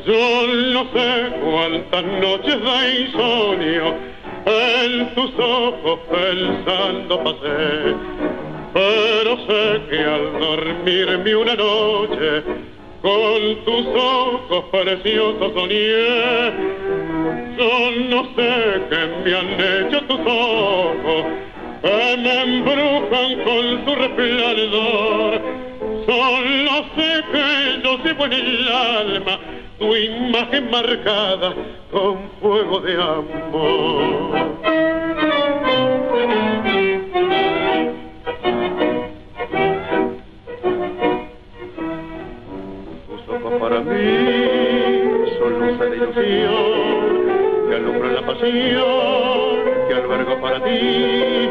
Yo 0.06 0.46
no 0.72 0.84
sé 0.92 1.32
cuántas 1.42 2.04
noches 2.20 2.56
de 2.60 3.00
insomnio 3.00 4.16
en 4.46 5.14
tus 5.14 5.32
ojos 5.38 5.98
pensando 6.08 7.24
pasé, 7.24 7.94
pero 8.76 9.38
sé 9.46 9.80
que 9.88 10.04
al 10.04 10.38
dormirme 10.38 11.34
una 11.34 11.54
noche 11.54 12.42
con 13.00 13.64
tus 13.64 13.86
ojos 13.86 14.64
preciosos 14.70 15.52
soñé. 15.54 16.52
Yo 17.56 17.90
no 18.10 18.24
sé 18.36 18.82
qué 18.90 19.02
me 19.24 19.34
han 19.34 19.48
hecho 19.58 19.98
tus 20.02 20.20
ojos, 20.20 21.24
que 21.80 22.16
me 22.18 22.42
embrujan 22.42 23.30
con 23.44 23.64
su 23.86 23.94
resplandor. 23.94 25.32
Solo 26.04 26.74
sé 26.96 27.10
que 27.32 27.46
yo 27.82 27.96
llevo 28.04 28.26
en 28.26 28.32
el 28.34 28.68
alma 28.68 29.40
tu 29.78 29.96
imagen 29.96 30.70
marcada 30.70 31.54
con 31.90 32.28
fuego 32.42 32.80
de 32.80 32.94
amor. 32.94 34.36
Tus 43.06 43.28
ojos 43.28 43.52
para 43.60 43.80
mí 43.80 45.28
son 45.38 45.60
luces 45.60 45.90
de 45.90 45.96
ilusión 45.96 47.68
que 47.68 47.74
alumbran 47.76 48.14
la 48.16 48.22
pasión 48.26 49.56
que 49.86 49.94
albergo 49.94 50.40
para 50.40 50.64
ti. 50.64 51.48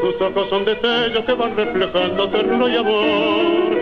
Tus 0.00 0.20
ojos 0.20 0.48
son 0.50 0.64
destellos 0.64 1.24
que 1.24 1.32
van 1.34 1.56
reflejando 1.56 2.28
ternura 2.30 2.68
y 2.68 2.76
amor. 2.76 3.78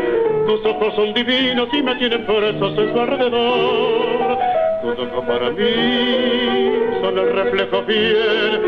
Tus 0.47 0.67
ojos 0.67 0.95
son 0.95 1.15
divinos 1.15 1.69
y 1.73 1.83
me 1.83 1.95
tienen 1.95 2.27
presos 2.27 2.79
en 2.79 2.93
su 2.93 3.01
alrededor. 3.01 4.39
Tus 4.83 4.99
ojos 4.99 5.25
para 5.27 5.51
mí 5.53 6.71
son 7.01 7.19
el 7.19 7.33
reflejo 7.33 7.83
fiel 7.85 8.61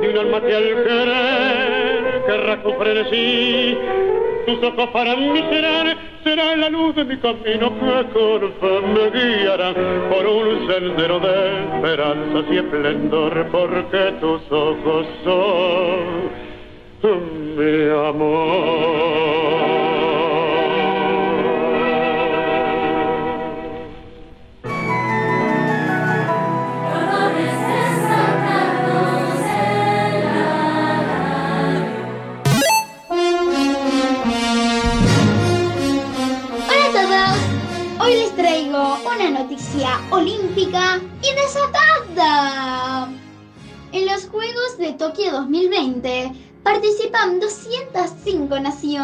de 0.00 0.08
un 0.08 0.18
alma 0.18 0.40
que 0.40 0.54
al 0.54 0.84
querer 0.84 1.77
querrá 2.28 2.62
con 2.62 2.76
frenesí. 2.76 3.76
Tus 4.46 4.62
ojos 4.62 4.90
para 4.90 5.16
mí 5.16 5.42
serán, 5.50 5.96
serán 6.24 6.60
la 6.60 6.68
luz 6.68 6.94
de 6.94 7.04
mi 7.04 7.16
camino 7.16 7.72
que 7.80 8.80
me 8.94 9.10
guiarán 9.10 9.74
por 10.10 10.26
un 10.26 10.68
sendero 10.68 11.18
de 11.20 11.64
esperanzas 11.74 12.44
y 12.50 12.56
esplendor 12.58 13.46
porque 13.50 14.12
tus 14.20 14.42
ojos 14.52 15.06
son 17.02 17.56
mi 17.56 18.08
amor. 18.08 19.87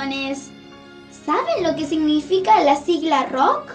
205 0.04 0.10
naciones. 0.10 0.50
¿Saben 1.24 1.62
lo 1.62 1.74
que 1.76 1.86
significa 1.86 2.62
la 2.64 2.76
sigla 2.76 3.26
ROC? 3.26 3.72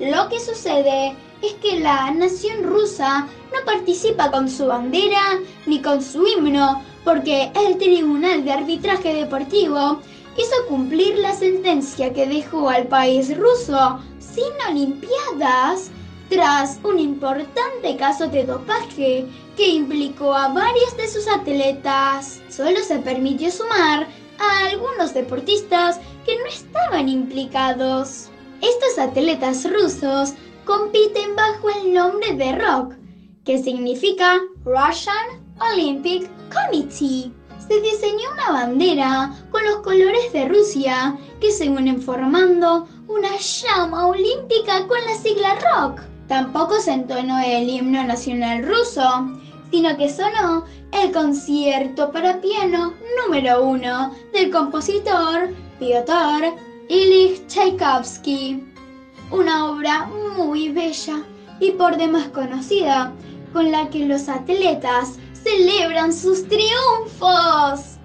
Lo 0.00 0.28
que 0.28 0.40
sucede 0.40 1.14
es 1.42 1.52
que 1.54 1.80
la 1.80 2.10
nación 2.12 2.62
rusa 2.62 3.26
no 3.52 3.64
participa 3.66 4.30
con 4.30 4.48
su 4.48 4.66
bandera 4.66 5.38
ni 5.66 5.82
con 5.82 6.02
su 6.02 6.26
himno 6.26 6.82
porque 7.04 7.50
el 7.66 7.76
Tribunal 7.78 8.44
de 8.44 8.52
Arbitraje 8.52 9.12
Deportivo 9.12 10.00
hizo 10.38 10.66
cumplir 10.68 11.18
la 11.18 11.34
sentencia 11.34 12.12
que 12.12 12.26
dejó 12.26 12.70
al 12.70 12.86
país 12.86 13.36
ruso 13.36 13.98
sin 14.18 14.44
Olimpiadas 14.70 15.90
tras 16.30 16.80
un 16.84 16.98
importante 16.98 17.96
caso 17.96 18.28
de 18.28 18.44
dopaje 18.46 19.26
que 19.56 19.68
implicó 19.68 20.32
a 20.34 20.48
varios 20.48 20.96
de 20.96 21.08
sus 21.08 21.28
atletas. 21.28 22.40
Solo 22.48 22.80
se 22.80 22.98
permitió 23.00 23.50
sumar 23.50 24.06
a 24.42 24.66
algunos 24.70 25.14
deportistas 25.14 26.00
que 26.26 26.36
no 26.38 26.46
estaban 26.46 27.08
implicados. 27.08 28.30
Estos 28.60 28.98
atletas 28.98 29.66
rusos 29.70 30.34
compiten 30.64 31.34
bajo 31.36 31.68
el 31.70 31.94
nombre 31.94 32.34
de 32.34 32.52
ROC, 32.52 32.94
que 33.44 33.62
significa 33.62 34.40
Russian 34.64 35.42
Olympic 35.72 36.28
Committee. 36.52 37.32
Se 37.68 37.80
diseñó 37.80 38.32
una 38.32 38.50
bandera 38.50 39.32
con 39.50 39.64
los 39.64 39.76
colores 39.78 40.32
de 40.32 40.48
Rusia 40.48 41.16
que 41.40 41.50
se 41.50 41.68
unen 41.68 42.02
formando 42.02 42.86
una 43.08 43.36
llama 43.36 44.08
olímpica 44.08 44.86
con 44.86 44.98
la 45.06 45.16
sigla 45.16 45.54
ROC. 45.54 46.00
Tampoco 46.28 46.80
se 46.80 46.92
entonó 46.92 47.38
el 47.40 47.68
himno 47.68 48.04
nacional 48.04 48.66
ruso, 48.66 49.02
sino 49.70 49.96
que 49.96 50.08
sonó 50.08 50.64
el 50.92 51.12
concierto 51.12 52.12
para 52.12 52.40
piano 52.40 52.94
número 53.24 53.64
uno 53.64 54.14
del 54.32 54.50
compositor 54.50 55.48
Piotr 55.78 56.54
Ilyich 56.88 57.46
Tchaikovsky. 57.46 58.62
Una 59.30 59.70
obra 59.70 60.08
muy 60.36 60.68
bella 60.68 61.22
y 61.60 61.70
por 61.72 61.96
demás 61.96 62.28
conocida, 62.28 63.12
con 63.52 63.70
la 63.70 63.88
que 63.88 64.06
los 64.06 64.28
atletas 64.28 65.18
celebran 65.42 66.12
sus 66.12 66.46
triunfos. 66.48 67.96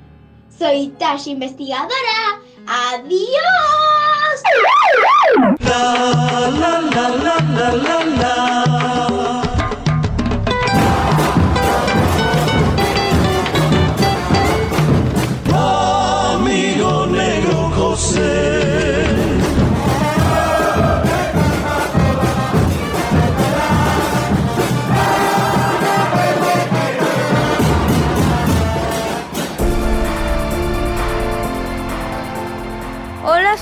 Soy 0.58 0.88
Tash 0.98 1.28
Investigadora. 1.28 2.42
¡Adiós! 2.66 3.28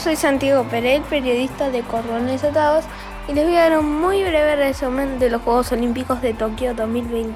Soy 0.06 0.16
Santiago 0.16 0.66
Perel, 0.66 1.02
periodista 1.02 1.72
de 1.72 1.82
Cordones 1.82 2.44
Atados, 2.44 2.86
y 3.28 3.34
les 3.34 3.44
voy 3.44 3.56
a 3.56 3.62
dar 3.62 3.80
un 3.80 4.00
muy 4.00 4.22
breve 4.22 4.56
resumen 4.56 5.18
de 5.18 5.32
los 5.32 5.42
Juegos 5.42 5.72
Olímpicos 5.72 6.22
de 6.22 6.36
Tokio 6.36 6.76
2020. 6.76 7.34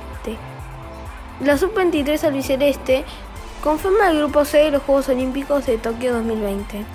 La 1.43 1.57
Sub-23 1.57 2.25
albiceleste 2.25 3.05
conforma 3.63 4.11
el 4.11 4.19
grupo 4.19 4.45
C 4.45 4.59
de 4.59 4.69
los 4.69 4.83
Juegos 4.83 5.09
Olímpicos 5.09 5.65
de 5.65 5.79
Tokio 5.79 6.13
2020, 6.13 6.85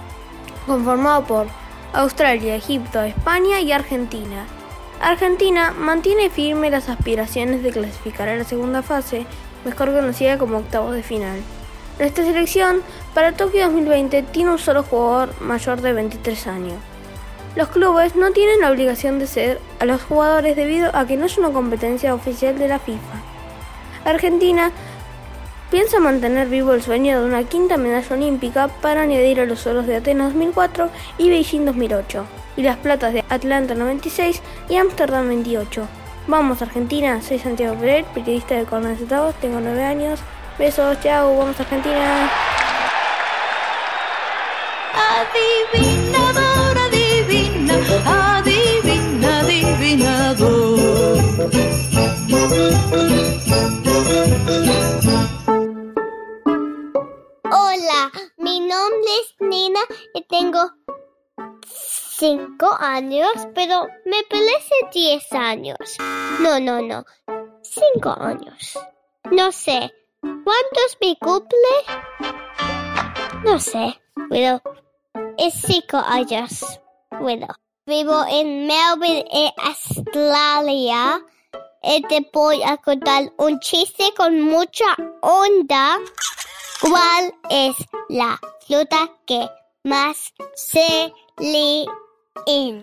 conformado 0.65 1.25
por 1.25 1.49
Australia, 1.93 2.55
Egipto, 2.55 3.03
España 3.03 3.59
y 3.61 3.73
Argentina. 3.73 4.47
Argentina 5.01 5.73
mantiene 5.73 6.31
firme 6.31 6.71
las 6.71 6.89
aspiraciones 6.89 7.65
de 7.65 7.73
clasificar 7.73 8.29
a 8.29 8.37
la 8.37 8.45
segunda 8.45 8.85
fase, 8.85 9.27
mejor 9.65 9.93
conocida 9.93 10.39
como 10.39 10.59
octavos 10.59 10.95
de 10.95 11.03
final. 11.03 11.41
Nuestra 11.99 12.25
selección 12.25 12.81
para 13.15 13.33
Tokio 13.33 13.67
2020 13.67 14.25
tiene 14.25 14.51
un 14.51 14.59
solo 14.59 14.83
jugador 14.83 15.41
mayor 15.41 15.81
de 15.81 15.93
23 15.93 16.47
años. 16.49 16.75
Los 17.55 17.69
clubes 17.69 18.17
no 18.17 18.33
tienen 18.33 18.61
la 18.61 18.73
obligación 18.73 19.21
de 19.21 19.29
ceder 19.29 19.61
a 19.79 19.85
los 19.85 20.03
jugadores 20.03 20.57
debido 20.57 20.91
a 20.95 21.07
que 21.07 21.17
no 21.17 21.27
es 21.27 21.39
una 21.39 21.51
competencia 21.51 22.13
oficial 22.13 22.59
de 22.59 22.67
la 22.67 22.81
FIFA. 22.81 23.23
Argentina 24.05 24.73
piensa 25.71 26.01
mantener 26.01 26.49
vivo 26.49 26.73
el 26.73 26.83
sueño 26.83 27.21
de 27.21 27.27
una 27.27 27.45
quinta 27.45 27.77
medalla 27.77 28.17
olímpica 28.17 28.69
para 28.69 29.03
añadir 29.03 29.41
a 29.41 29.47
los 29.47 29.67
oros 29.69 29.87
de 29.87 29.97
Atenas 29.97 30.33
2004 30.33 30.91
y 31.19 31.31
Beijing 31.31 31.65
2008, 31.65 32.27
y 32.57 32.63
las 32.63 32.77
platas 32.79 33.13
de 33.13 33.25
Atlanta 33.29 33.77
96 33.77 34.43
y 34.69 34.77
Ámsterdam 34.77 35.29
28. 35.29 35.87
Vamos 36.27 36.63
Argentina, 36.63 37.23
soy 37.23 37.39
Santiago 37.39 37.77
Pérez, 37.77 38.07
periodista 38.13 38.57
de 38.57 38.63
Estados, 38.63 39.35
tengo 39.37 39.61
9 39.61 39.85
años. 39.85 40.21
Besos, 40.59 41.01
chao, 41.01 41.37
vamos 41.37 41.59
Argentina. 41.61 42.31
Adivinador, 44.95 46.79
adivina, 46.87 47.75
adivina, 48.07 49.41
adivinador. 49.41 50.79
Hola, 57.51 58.13
mi 58.37 58.61
nombre 58.61 59.13
es 59.21 59.35
Nina 59.41 59.81
y 60.15 60.23
tengo 60.29 60.71
cinco 61.67 62.77
años, 62.79 63.33
pero 63.55 63.89
me 64.05 64.23
parece 64.31 64.75
diez 64.93 65.33
años. 65.33 65.79
No, 66.41 66.61
no, 66.61 66.81
no. 66.81 67.05
Cinco 67.63 68.15
años. 68.19 68.79
No 69.31 69.51
sé. 69.51 69.93
¿Cuántos 70.21 70.99
me 71.01 71.17
cumple? 71.19 71.75
No 73.45 73.59
sé. 73.59 74.01
Bueno, 74.29 74.63
es 75.39 75.55
cinco 75.55 75.97
años. 75.99 76.65
Bueno, 77.21 77.47
vivo 77.87 78.25
en 78.29 78.67
Melbourne, 78.67 79.25
en 79.31 79.53
Australia. 79.59 81.21
Y 81.83 82.03
te 82.03 82.29
voy 82.33 82.63
a 82.63 82.77
contar 82.79 83.33
un 83.37 83.61
chiste 83.61 84.13
con 84.17 84.41
mucha 84.41 84.97
onda. 85.21 85.99
¿Cuál 86.81 87.35
es 87.51 87.77
la 88.09 88.41
fruta 88.67 89.11
que 89.27 89.47
más 89.85 90.33
se 90.55 91.13
lee 91.39 91.87
en? 92.47 92.83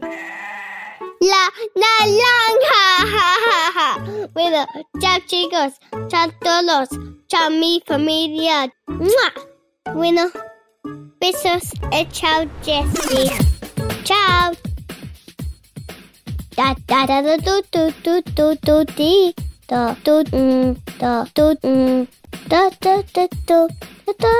La 1.19 1.51
naranja. 1.75 2.77
Bueno, 4.33 4.65
chao 4.99 5.19
chicos, 5.25 5.73
chao 6.07 6.29
todos, 6.41 6.89
chao 7.27 7.49
mi 7.49 7.83
familia. 7.85 8.73
Bueno, 9.93 10.31
besos 11.21 11.71
y 11.91 12.07
chao 12.07 12.45
Jessie. 12.63 13.31
Chao. 14.03 14.51
Da 16.57 16.75
da 16.87 17.05
da 17.05 17.21
da 17.21 17.37
tu 17.37 17.61
tu 17.71 17.91
tu 18.03 18.21
tu 18.35 18.55
tu 18.55 18.85
ti 18.97 19.33
da 19.67 19.95
tu 20.03 20.23
mm 20.31 20.75
da 20.99 21.25
tu 21.33 21.55
mm 21.63 22.07
da 22.49 22.69
da 22.81 22.95
da 23.13 23.27
tu 23.47 23.67
da 24.05 24.13
da 24.19 24.33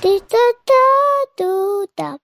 di 0.00 0.18
da 0.32 0.44
da 0.68 0.82
tu 1.36 1.86
da. 1.96 2.18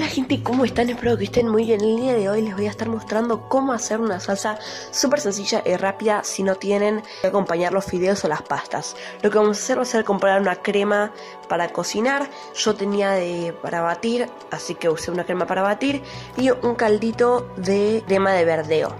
Hola 0.00 0.08
gente, 0.08 0.42
¿cómo 0.42 0.64
están? 0.64 0.88
Espero 0.88 1.18
que 1.18 1.24
estén 1.24 1.46
muy 1.46 1.66
bien. 1.66 1.82
El 1.82 2.00
día 2.00 2.14
de 2.14 2.30
hoy 2.30 2.40
les 2.40 2.56
voy 2.56 2.66
a 2.66 2.70
estar 2.70 2.88
mostrando 2.88 3.50
cómo 3.50 3.74
hacer 3.74 4.00
una 4.00 4.18
salsa 4.18 4.58
súper 4.90 5.20
sencilla 5.20 5.62
y 5.66 5.76
rápida 5.76 6.24
si 6.24 6.42
no 6.42 6.54
tienen 6.54 7.02
que 7.20 7.26
acompañar 7.26 7.74
los 7.74 7.84
fideos 7.84 8.24
o 8.24 8.28
las 8.28 8.40
pastas. 8.40 8.96
Lo 9.20 9.30
que 9.30 9.36
vamos 9.36 9.58
a 9.58 9.60
hacer 9.60 9.76
va 9.76 9.82
a 9.82 9.84
ser 9.84 10.04
comprar 10.04 10.40
una 10.40 10.56
crema 10.56 11.12
para 11.50 11.68
cocinar. 11.68 12.30
Yo 12.54 12.74
tenía 12.74 13.10
de 13.10 13.54
para 13.60 13.82
batir, 13.82 14.26
así 14.50 14.74
que 14.74 14.88
usé 14.88 15.10
una 15.10 15.24
crema 15.24 15.46
para 15.46 15.60
batir 15.60 16.02
y 16.38 16.48
un 16.48 16.76
caldito 16.76 17.52
de 17.58 18.02
crema 18.06 18.32
de 18.32 18.46
verdeo. 18.46 18.96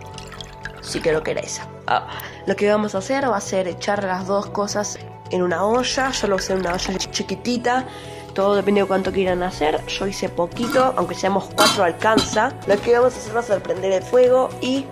Si 0.83 1.01
que 1.01 1.15
lo 1.15 1.23
queréis. 1.23 1.63
Ah, 1.87 2.11
lo 2.45 2.55
que 2.57 2.69
vamos 2.69 2.95
a 2.95 2.99
hacer 2.99 3.25
va 3.25 3.39
a 3.39 3.41
ser 3.41 3.69
echar 3.69 4.05
las 4.05 4.27
dos 4.27 4.51
cosas 4.51 4.99
en 5.31 5.41
una 5.43 5.65
olla. 5.65 6.11
Yo 6.11 6.27
lo 6.27 6.37
usé 6.37 6.53
en 6.53 6.61
una 6.61 6.75
olla 6.75 6.99
chiquitita. 6.99 7.87
Todo 8.35 8.55
depende 8.55 8.83
de 8.83 8.87
cuánto 8.87 9.13
quieran 9.13 9.43
hacer. 9.43 9.85
Yo 9.87 10.07
hice 10.07 10.29
poquito, 10.29 10.95
aunque 10.97 11.15
seamos 11.15 11.51
cuatro 11.55 11.85
alcanza. 11.85 12.53
Lo 12.67 12.81
que 12.81 12.93
vamos 12.93 13.15
a 13.15 13.19
hacer 13.19 13.37
va 13.37 13.41
a 13.41 13.45
ser 13.45 13.63
prender 13.63 13.93
el 13.93 14.03
fuego 14.03 14.49
y 14.61 14.87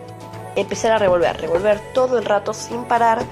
empezar 0.56 0.92
a 0.92 0.98
revolver. 0.98 1.40
Revolver 1.40 1.80
todo 1.94 2.18
el 2.18 2.24
rato 2.24 2.52
sin 2.52 2.84
parar 2.84 3.24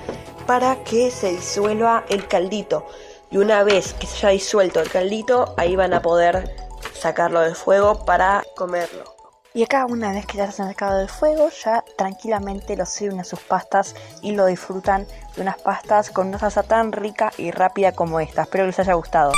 para 0.47 0.77
que 0.85 1.11
se 1.11 1.33
disuelva 1.33 2.05
el 2.09 2.29
caldito. 2.29 2.87
Y 3.31 3.39
una 3.39 3.65
vez 3.65 3.95
que 3.95 4.07
se 4.07 4.27
haya 4.27 4.35
disuelto 4.35 4.81
el 4.81 4.89
caldito, 4.89 5.55
ahí 5.57 5.75
van 5.75 5.93
a 5.93 6.03
poder 6.03 6.55
sacarlo 6.95 7.41
del 7.41 7.57
fuego 7.57 8.05
para 8.05 8.45
comerlo. 8.57 9.17
Y 9.53 9.63
acá 9.63 9.87
una 9.87 10.13
vez 10.13 10.27
que 10.27 10.37
ya 10.37 10.53
se 10.53 10.61
han 10.61 10.69
sacado 10.69 10.99
del 10.99 11.09
fuego, 11.09 11.49
ya 11.65 11.83
tranquilamente 11.97 12.77
lo 12.77 12.85
sirven 12.85 13.21
a 13.21 13.25
sus 13.25 13.41
pastas 13.41 13.95
y 14.21 14.33
lo 14.33 14.45
disfrutan 14.45 15.07
de 15.35 15.43
unas 15.43 15.57
pastas 15.57 16.11
con 16.11 16.29
una 16.29 16.39
salsa 16.39 16.63
tan 16.63 16.93
rica 16.93 17.33
y 17.39 17.51
rápida 17.51 17.93
como 17.93 18.21
esta. 18.21 18.43
Espero 18.43 18.65
que 18.65 18.69
les 18.69 18.79
haya 18.81 18.93
gustado. 18.93 19.33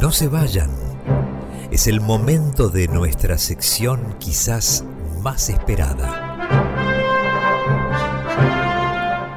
No 0.00 0.10
se 0.10 0.28
vayan. 0.28 0.70
Es 1.70 1.86
el 1.86 2.00
momento 2.00 2.68
de 2.68 2.88
nuestra 2.88 3.38
sección 3.38 4.16
quizás 4.18 4.84
más 5.22 5.48
esperada. 5.48 6.28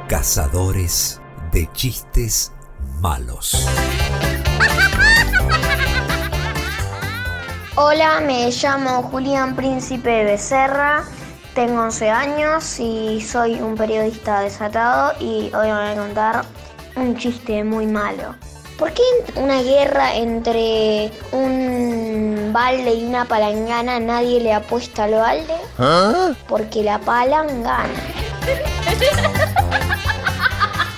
Cazadores 0.07 1.21
de 1.51 1.69
chistes 1.73 2.51
malos. 2.99 3.67
Hola, 7.75 8.21
me 8.21 8.49
llamo 8.51 9.03
Julián 9.03 9.55
Príncipe 9.55 10.23
Becerra, 10.23 11.03
tengo 11.53 11.81
11 11.81 12.09
años 12.09 12.79
y 12.79 13.21
soy 13.21 13.61
un 13.61 13.75
periodista 13.75 14.39
desatado 14.39 15.13
y 15.19 15.51
hoy 15.53 15.67
voy 15.67 15.69
a 15.69 15.95
contar 15.95 16.45
un 16.95 17.17
chiste 17.17 17.63
muy 17.63 17.86
malo. 17.86 18.36
¿Por 18.78 18.91
qué 18.91 19.03
una 19.36 19.61
guerra 19.61 20.15
entre 20.15 21.09
un 21.32 22.49
balde 22.51 22.93
y 22.93 23.05
una 23.05 23.23
palangana 23.26 24.01
nadie 24.01 24.41
le 24.41 24.53
apuesta 24.53 25.05
al 25.05 25.13
balde? 25.13 26.36
Porque 26.49 26.84
la 26.84 26.99
palangana. 26.99 27.88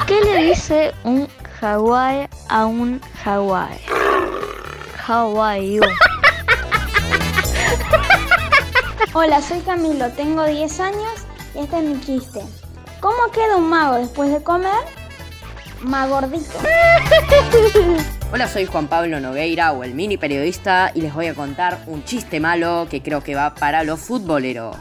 ¿Qué 0.07 0.21
le 0.21 0.43
dice 0.43 0.93
un 1.03 1.27
jaguar 1.59 2.27
a 2.49 2.65
un 2.65 2.99
jaguar? 3.23 3.77
How 5.07 5.39
are 5.39 5.71
you? 5.71 5.81
Hola, 9.13 9.41
soy 9.41 9.59
Camilo, 9.59 10.09
tengo 10.11 10.43
10 10.45 10.79
años 10.79 11.13
y 11.53 11.59
este 11.59 11.77
es 11.77 11.83
mi 11.83 11.99
chiste. 12.01 12.41
¿Cómo 12.99 13.31
queda 13.31 13.57
un 13.57 13.69
mago 13.69 13.97
después 13.97 14.31
de 14.31 14.41
comer? 14.41 14.96
Magordito. 15.81 16.59
Hola, 18.31 18.47
soy 18.47 18.65
Juan 18.65 18.87
Pablo 18.87 19.19
Nogueira 19.19 19.71
o 19.71 19.83
el 19.83 19.93
mini 19.93 20.17
periodista 20.17 20.91
y 20.93 21.01
les 21.01 21.13
voy 21.13 21.27
a 21.27 21.33
contar 21.33 21.79
un 21.87 22.03
chiste 22.03 22.39
malo 22.39 22.87
que 22.89 23.01
creo 23.01 23.23
que 23.23 23.35
va 23.35 23.55
para 23.55 23.83
los 23.83 23.99
futboleros. 23.99 24.75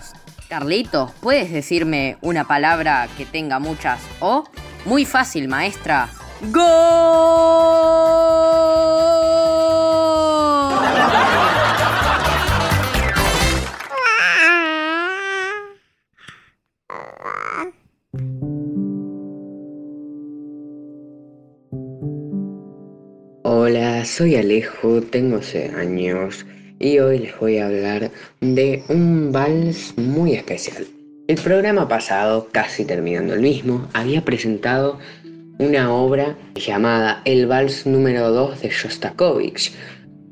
Carlitos, 0.49 1.13
¿puedes 1.21 1.53
decirme 1.53 2.19
una 2.23 2.47
palabra 2.47 3.09
que 3.17 3.27
tenga 3.27 3.59
muchas 3.59 4.01
O? 4.21 4.45
Muy 4.85 5.05
fácil, 5.05 5.49
maestra. 5.49 6.09
¡Gol! 6.53 8.46
Soy 24.17 24.35
Alejo, 24.37 25.03
tengo 25.03 25.43
6 25.43 25.75
años 25.75 26.47
y 26.79 27.01
hoy 27.01 27.19
les 27.19 27.39
voy 27.39 27.59
a 27.59 27.67
hablar 27.67 28.11
de 28.41 28.83
un 28.89 29.31
vals 29.31 29.93
muy 29.99 30.33
especial. 30.33 30.87
El 31.29 31.37
programa 31.37 31.87
pasado, 31.87 32.49
casi 32.51 32.87
terminando 32.87 33.35
el 33.35 33.41
mismo, 33.41 33.87
había 33.93 34.25
presentado 34.25 34.99
una 35.59 35.93
obra 35.93 36.35
llamada 36.55 37.21
El 37.27 37.47
Vals 37.47 37.85
número 37.85 38.31
2 38.31 38.63
de 38.63 38.71
Shostakovich. 38.71 39.75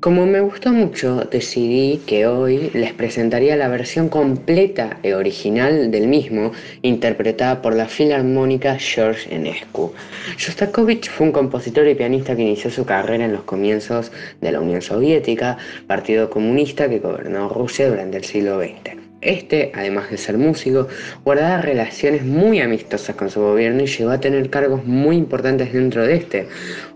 Como 0.04 0.26
me 0.26 0.42
gustó 0.42 0.70
mucho, 0.70 1.24
decidí 1.30 1.96
que 2.06 2.26
hoy 2.26 2.68
les 2.74 2.92
presentaría 2.92 3.56
la 3.56 3.68
versión 3.68 4.10
completa 4.10 4.98
y 5.02 5.12
original 5.12 5.90
del 5.90 6.08
mismo, 6.08 6.52
interpretada 6.82 7.62
por 7.62 7.74
la 7.74 7.86
filarmónica 7.86 8.76
George 8.78 9.34
Enescu. 9.34 9.94
Shostakovich 10.36 11.08
fue 11.08 11.28
un 11.28 11.32
compositor 11.32 11.88
y 11.88 11.94
pianista 11.94 12.36
que 12.36 12.42
inició 12.42 12.70
su 12.70 12.84
carrera 12.84 13.24
en 13.24 13.32
los 13.32 13.44
comienzos 13.44 14.12
de 14.42 14.52
la 14.52 14.60
Unión 14.60 14.82
Soviética, 14.82 15.56
partido 15.86 16.28
comunista 16.28 16.86
que 16.86 16.98
gobernó 16.98 17.48
Rusia 17.48 17.88
durante 17.88 18.18
el 18.18 18.24
siglo 18.24 18.60
XX. 18.60 19.03
Este, 19.24 19.72
además 19.74 20.10
de 20.10 20.18
ser 20.18 20.36
músico, 20.36 20.86
guardaba 21.24 21.62
relaciones 21.62 22.24
muy 22.24 22.60
amistosas 22.60 23.16
con 23.16 23.30
su 23.30 23.40
gobierno 23.40 23.82
y 23.82 23.86
llegó 23.86 24.10
a 24.10 24.20
tener 24.20 24.50
cargos 24.50 24.84
muy 24.84 25.16
importantes 25.16 25.72
dentro 25.72 26.06
de 26.06 26.16
este. 26.16 26.46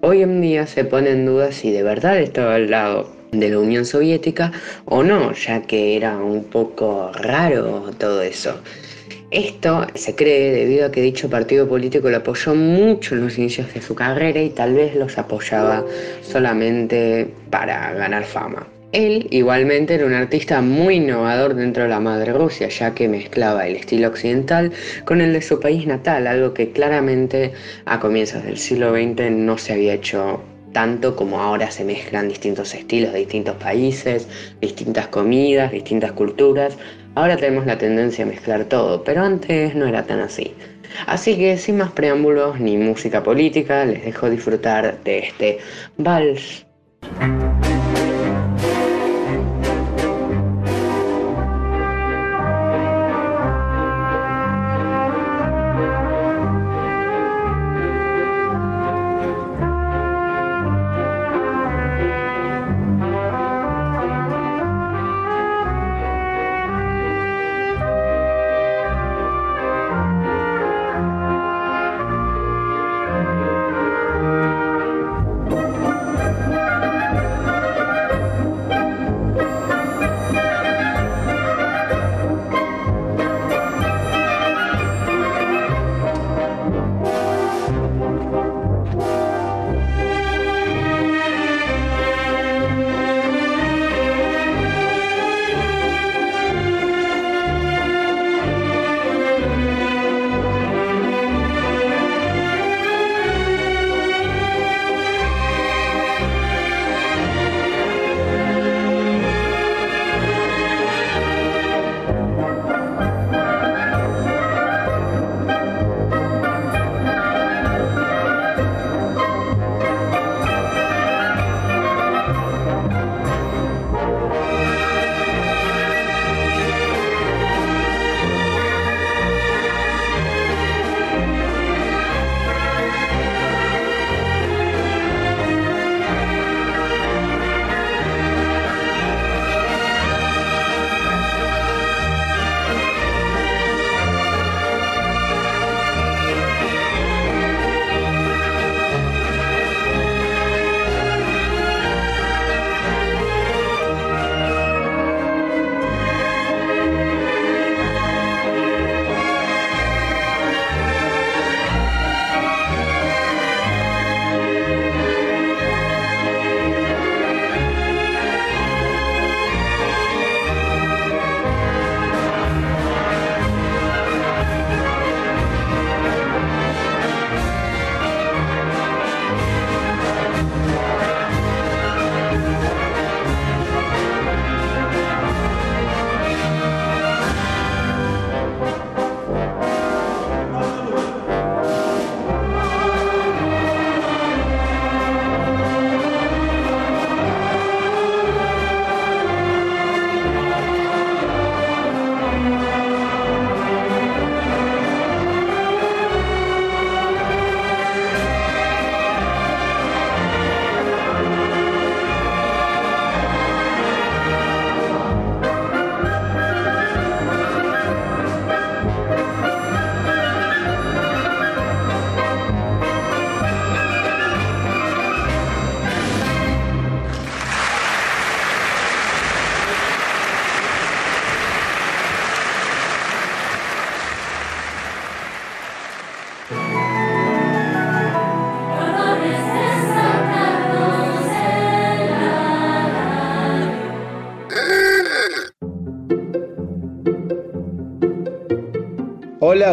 Hoy 0.03 0.23
en 0.23 0.43
día 0.43 0.67
se 0.67 0.85
pone 0.85 1.11
en 1.11 1.25
duda 1.25 1.53
si 1.53 1.73
de 1.73 1.83
verdad 1.83 2.19
estaba 2.19 2.57
al 2.57 2.71
lado 2.71 3.11
de 3.33 3.49
la 3.49 3.59
Unión 3.59 3.87
Soviética 3.87 4.53
o 4.85 5.03
no, 5.03 5.33
ya 5.33 5.63
que 5.63 5.97
era 5.97 6.19
un 6.19 6.45
poco 6.45 7.13
raro 7.15 7.91
todo 7.99 8.21
eso. 8.21 8.61
Esto 9.31 9.87
se 9.95 10.15
cree 10.15 10.53
debido 10.53 10.87
a 10.87 10.91
que 10.91 11.03
dicho 11.03 11.29
partido 11.31 11.67
político 11.67 12.11
lo 12.11 12.19
apoyó 12.19 12.55
mucho 12.55 13.15
en 13.15 13.25
los 13.25 13.39
inicios 13.39 13.73
de 13.73 13.81
su 13.81 13.95
carrera 13.95 14.41
y 14.41 14.51
tal 14.51 14.75
vez 14.75 14.95
los 14.95 15.17
apoyaba 15.19 15.85
solamente 16.23 17.29
para 17.51 17.93
ganar 17.93 18.25
fama. 18.25 18.67
Él 18.93 19.29
igualmente 19.31 19.95
era 19.95 20.07
un 20.07 20.15
artista 20.15 20.63
muy 20.63 20.97
innovador 20.97 21.55
dentro 21.55 21.83
de 21.83 21.91
la 21.91 22.01
madre 22.01 22.33
Rusia, 22.33 22.69
ya 22.69 22.95
que 22.95 23.07
mezclaba 23.07 23.67
el 23.67 23.77
estilo 23.77 24.09
occidental 24.09 24.73
con 25.05 25.21
el 25.21 25.35
de 25.35 25.43
su 25.43 25.61
país 25.61 25.87
natal, 25.87 26.27
algo 26.27 26.55
que 26.55 26.71
claramente 26.71 27.53
a 27.85 28.01
comienzos 28.01 28.45
del 28.45 28.57
siglo 28.57 28.93
XX 28.93 29.31
no 29.31 29.59
se 29.59 29.75
había 29.75 29.93
hecho 29.93 30.43
tanto 30.73 31.17
como 31.17 31.41
ahora 31.41 31.71
se 31.71 31.85
mezclan 31.85 32.29
distintos 32.29 32.75
estilos 32.75 33.13
de 33.13 33.19
distintos 33.21 33.57
países, 33.57 34.27
distintas 34.61 35.09
comidas, 35.09 35.71
distintas 35.71 36.13
culturas. 36.13 36.79
Ahora 37.15 37.37
tenemos 37.37 37.67
la 37.67 37.77
tendencia 37.77 38.25
a 38.25 38.29
mezclar 38.29 38.65
todo, 38.65 39.05
pero 39.05 39.23
antes 39.23 39.75
no 39.75 39.87
era 39.87 40.05
tan 40.05 40.21
así. 40.21 40.55
Así 41.07 41.37
que 41.37 41.59
sin 41.59 41.77
más 41.77 41.93
preámbulos 41.93 42.59
ni 42.59 42.79
música 42.79 43.23
política, 43.23 43.85
les 43.85 44.03
dejo 44.03 44.31
disfrutar 44.31 45.03
de 45.05 45.19
este 45.19 45.59
vals. 45.99 46.65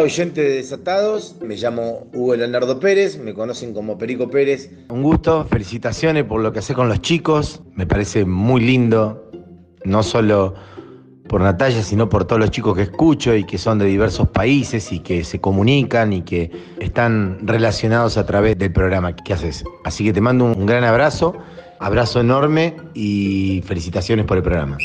Oyente 0.06 0.42
de 0.42 0.50
Desatados. 0.58 1.36
Me 1.42 1.56
llamo 1.56 2.08
Hugo 2.14 2.36
Leonardo 2.36 2.80
Pérez, 2.80 3.18
me 3.18 3.34
conocen 3.34 3.74
como 3.74 3.98
Perico 3.98 4.30
Pérez. 4.30 4.70
Un 4.90 5.02
gusto, 5.02 5.46
felicitaciones 5.50 6.24
por 6.26 6.42
lo 6.42 6.54
que 6.54 6.60
hace 6.60 6.74
con 6.74 6.88
los 6.90 7.02
chicos. 7.02 7.62
Me 7.74 7.88
parece 7.88 8.24
muy 8.24 8.62
lindo, 8.62 9.32
no 9.84 10.04
solo 10.04 10.54
por 11.28 11.42
Natalia, 11.42 11.82
sino 11.82 12.08
por 12.08 12.26
todos 12.26 12.40
los 12.40 12.52
chicos 12.52 12.76
que 12.76 12.84
escucho 12.84 13.36
y 13.36 13.46
que 13.46 13.58
son 13.58 13.80
de 13.80 13.86
diversos 13.86 14.30
países 14.30 14.92
y 14.92 15.00
que 15.00 15.24
se 15.24 15.42
comunican 15.42 16.14
y 16.14 16.22
que 16.22 16.52
están 16.80 17.40
relacionados 17.42 18.18
a 18.18 18.28
través 18.28 18.60
del 18.60 18.72
programa 18.72 19.16
que 19.16 19.34
haces. 19.34 19.64
Así 19.86 20.04
que 20.04 20.14
te 20.14 20.22
mando 20.22 20.46
un 20.46 20.68
gran 20.68 20.84
abrazo, 20.84 21.36
abrazo 21.80 22.22
enorme 22.22 22.76
y 22.94 23.64
felicitaciones 23.66 24.26
por 24.28 24.38
el 24.38 24.44
programa. 24.44 24.78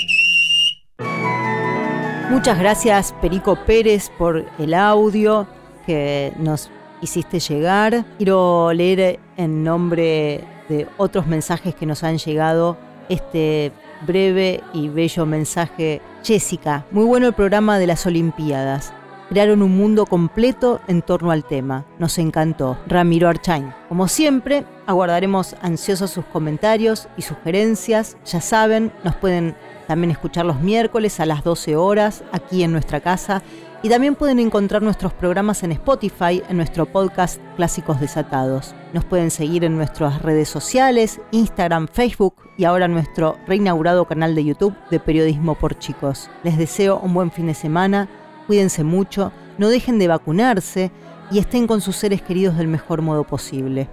Muchas 2.31 2.61
gracias 2.61 3.13
Perico 3.21 3.57
Pérez 3.67 4.09
por 4.17 4.47
el 4.61 4.73
audio 4.73 5.49
que 5.85 6.33
nos 6.39 6.71
hiciste 7.03 7.41
llegar. 7.41 8.05
Quiero 8.19 8.73
leer 8.73 9.19
en 9.37 9.65
nombre 9.65 10.45
de 10.69 10.87
otros 10.97 11.27
mensajes 11.27 11.75
que 11.75 11.87
nos 11.87 12.05
han 12.05 12.19
llegado 12.19 12.77
este 13.09 13.73
breve 14.07 14.63
y 14.73 14.89
bello 14.89 15.27
mensaje. 15.27 16.01
Jessica, 16.23 16.87
muy 16.93 17.05
bueno 17.05 17.27
el 17.27 17.33
programa 17.33 17.81
de 17.81 17.89
las 17.89 18.07
Olimpiadas. 18.07 18.93
Crearon 19.29 19.61
un 19.61 19.77
mundo 19.77 20.07
completo 20.07 20.81
en 20.87 21.03
torno 21.03 21.33
al 21.33 21.45
tema. 21.45 21.85
Nos 21.99 22.17
encantó. 22.19 22.79
Ramiro 22.87 23.29
Archain. 23.29 23.73
Como 23.89 24.07
siempre, 24.07 24.65
aguardaremos 24.87 25.57
ansiosos 25.63 26.13
sus 26.13 26.25
comentarios 26.27 27.09
y 27.17 27.23
sugerencias. 27.23 28.17
Ya 28.25 28.41
saben, 28.41 28.93
nos 29.03 29.17
pueden 29.17 29.57
también 29.91 30.13
escuchar 30.13 30.47
los 30.47 30.61
miércoles 30.61 31.19
a 31.19 31.27
las 31.27 31.43
12 31.43 31.75
horas 31.75 32.23
aquí 32.31 32.63
en 32.63 32.71
nuestra 32.71 33.01
casa. 33.01 33.43
Y 33.83 33.89
también 33.89 34.15
pueden 34.15 34.39
encontrar 34.39 34.83
nuestros 34.83 35.13
programas 35.13 35.65
en 35.65 35.73
Spotify, 35.73 36.45
en 36.49 36.59
nuestro 36.59 36.87
podcast 36.87 37.41
Clásicos 37.57 37.99
Desatados. 37.99 38.73
Nos 38.93 39.05
pueden 39.05 39.33
seguir 39.33 39.65
en 39.65 39.75
nuestras 39.77 40.23
redes 40.23 40.49
sociales, 40.49 41.21
Instagram, 41.33 41.89
Facebook 41.89 42.37
y 42.57 42.67
ahora 42.67 42.87
nuestro 42.87 43.37
reinaugurado 43.49 44.05
canal 44.05 44.37
de 44.37 44.45
YouTube 44.45 44.77
de 44.93 45.01
Periodismo 45.01 45.57
por 45.57 45.77
Chicos. 45.77 46.31
Les 46.45 46.57
deseo 46.57 47.01
un 47.01 47.13
buen 47.13 47.33
fin 47.33 47.49
de 47.49 47.55
semana, 47.55 48.09
cuídense 48.47 48.85
mucho, 48.85 49.33
no 49.59 49.69
dejen 49.71 49.99
de 49.99 50.07
vacunarse 50.07 50.93
y 51.33 51.41
estén 51.41 51.67
con 51.67 51.81
sus 51.81 51.97
seres 51.97 52.23
queridos 52.23 52.57
del 52.57 52.69
mejor 52.69 53.03
modo 53.03 53.25
posible. 53.25 53.89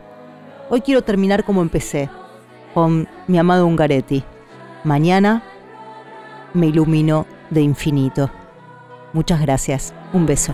Hoy 0.69 0.81
quiero 0.81 1.01
terminar 1.01 1.43
como 1.43 1.63
empecé, 1.63 2.07
con 2.75 3.07
mi 3.25 3.39
amado 3.39 3.65
Ungaretti. 3.65 4.23
Mañana 4.83 5.41
me 6.53 6.67
ilumino 6.67 7.25
de 7.49 7.61
infinito. 7.61 8.29
Muchas 9.13 9.41
gracias. 9.41 9.93
Un 10.13 10.25
beso. 10.25 10.53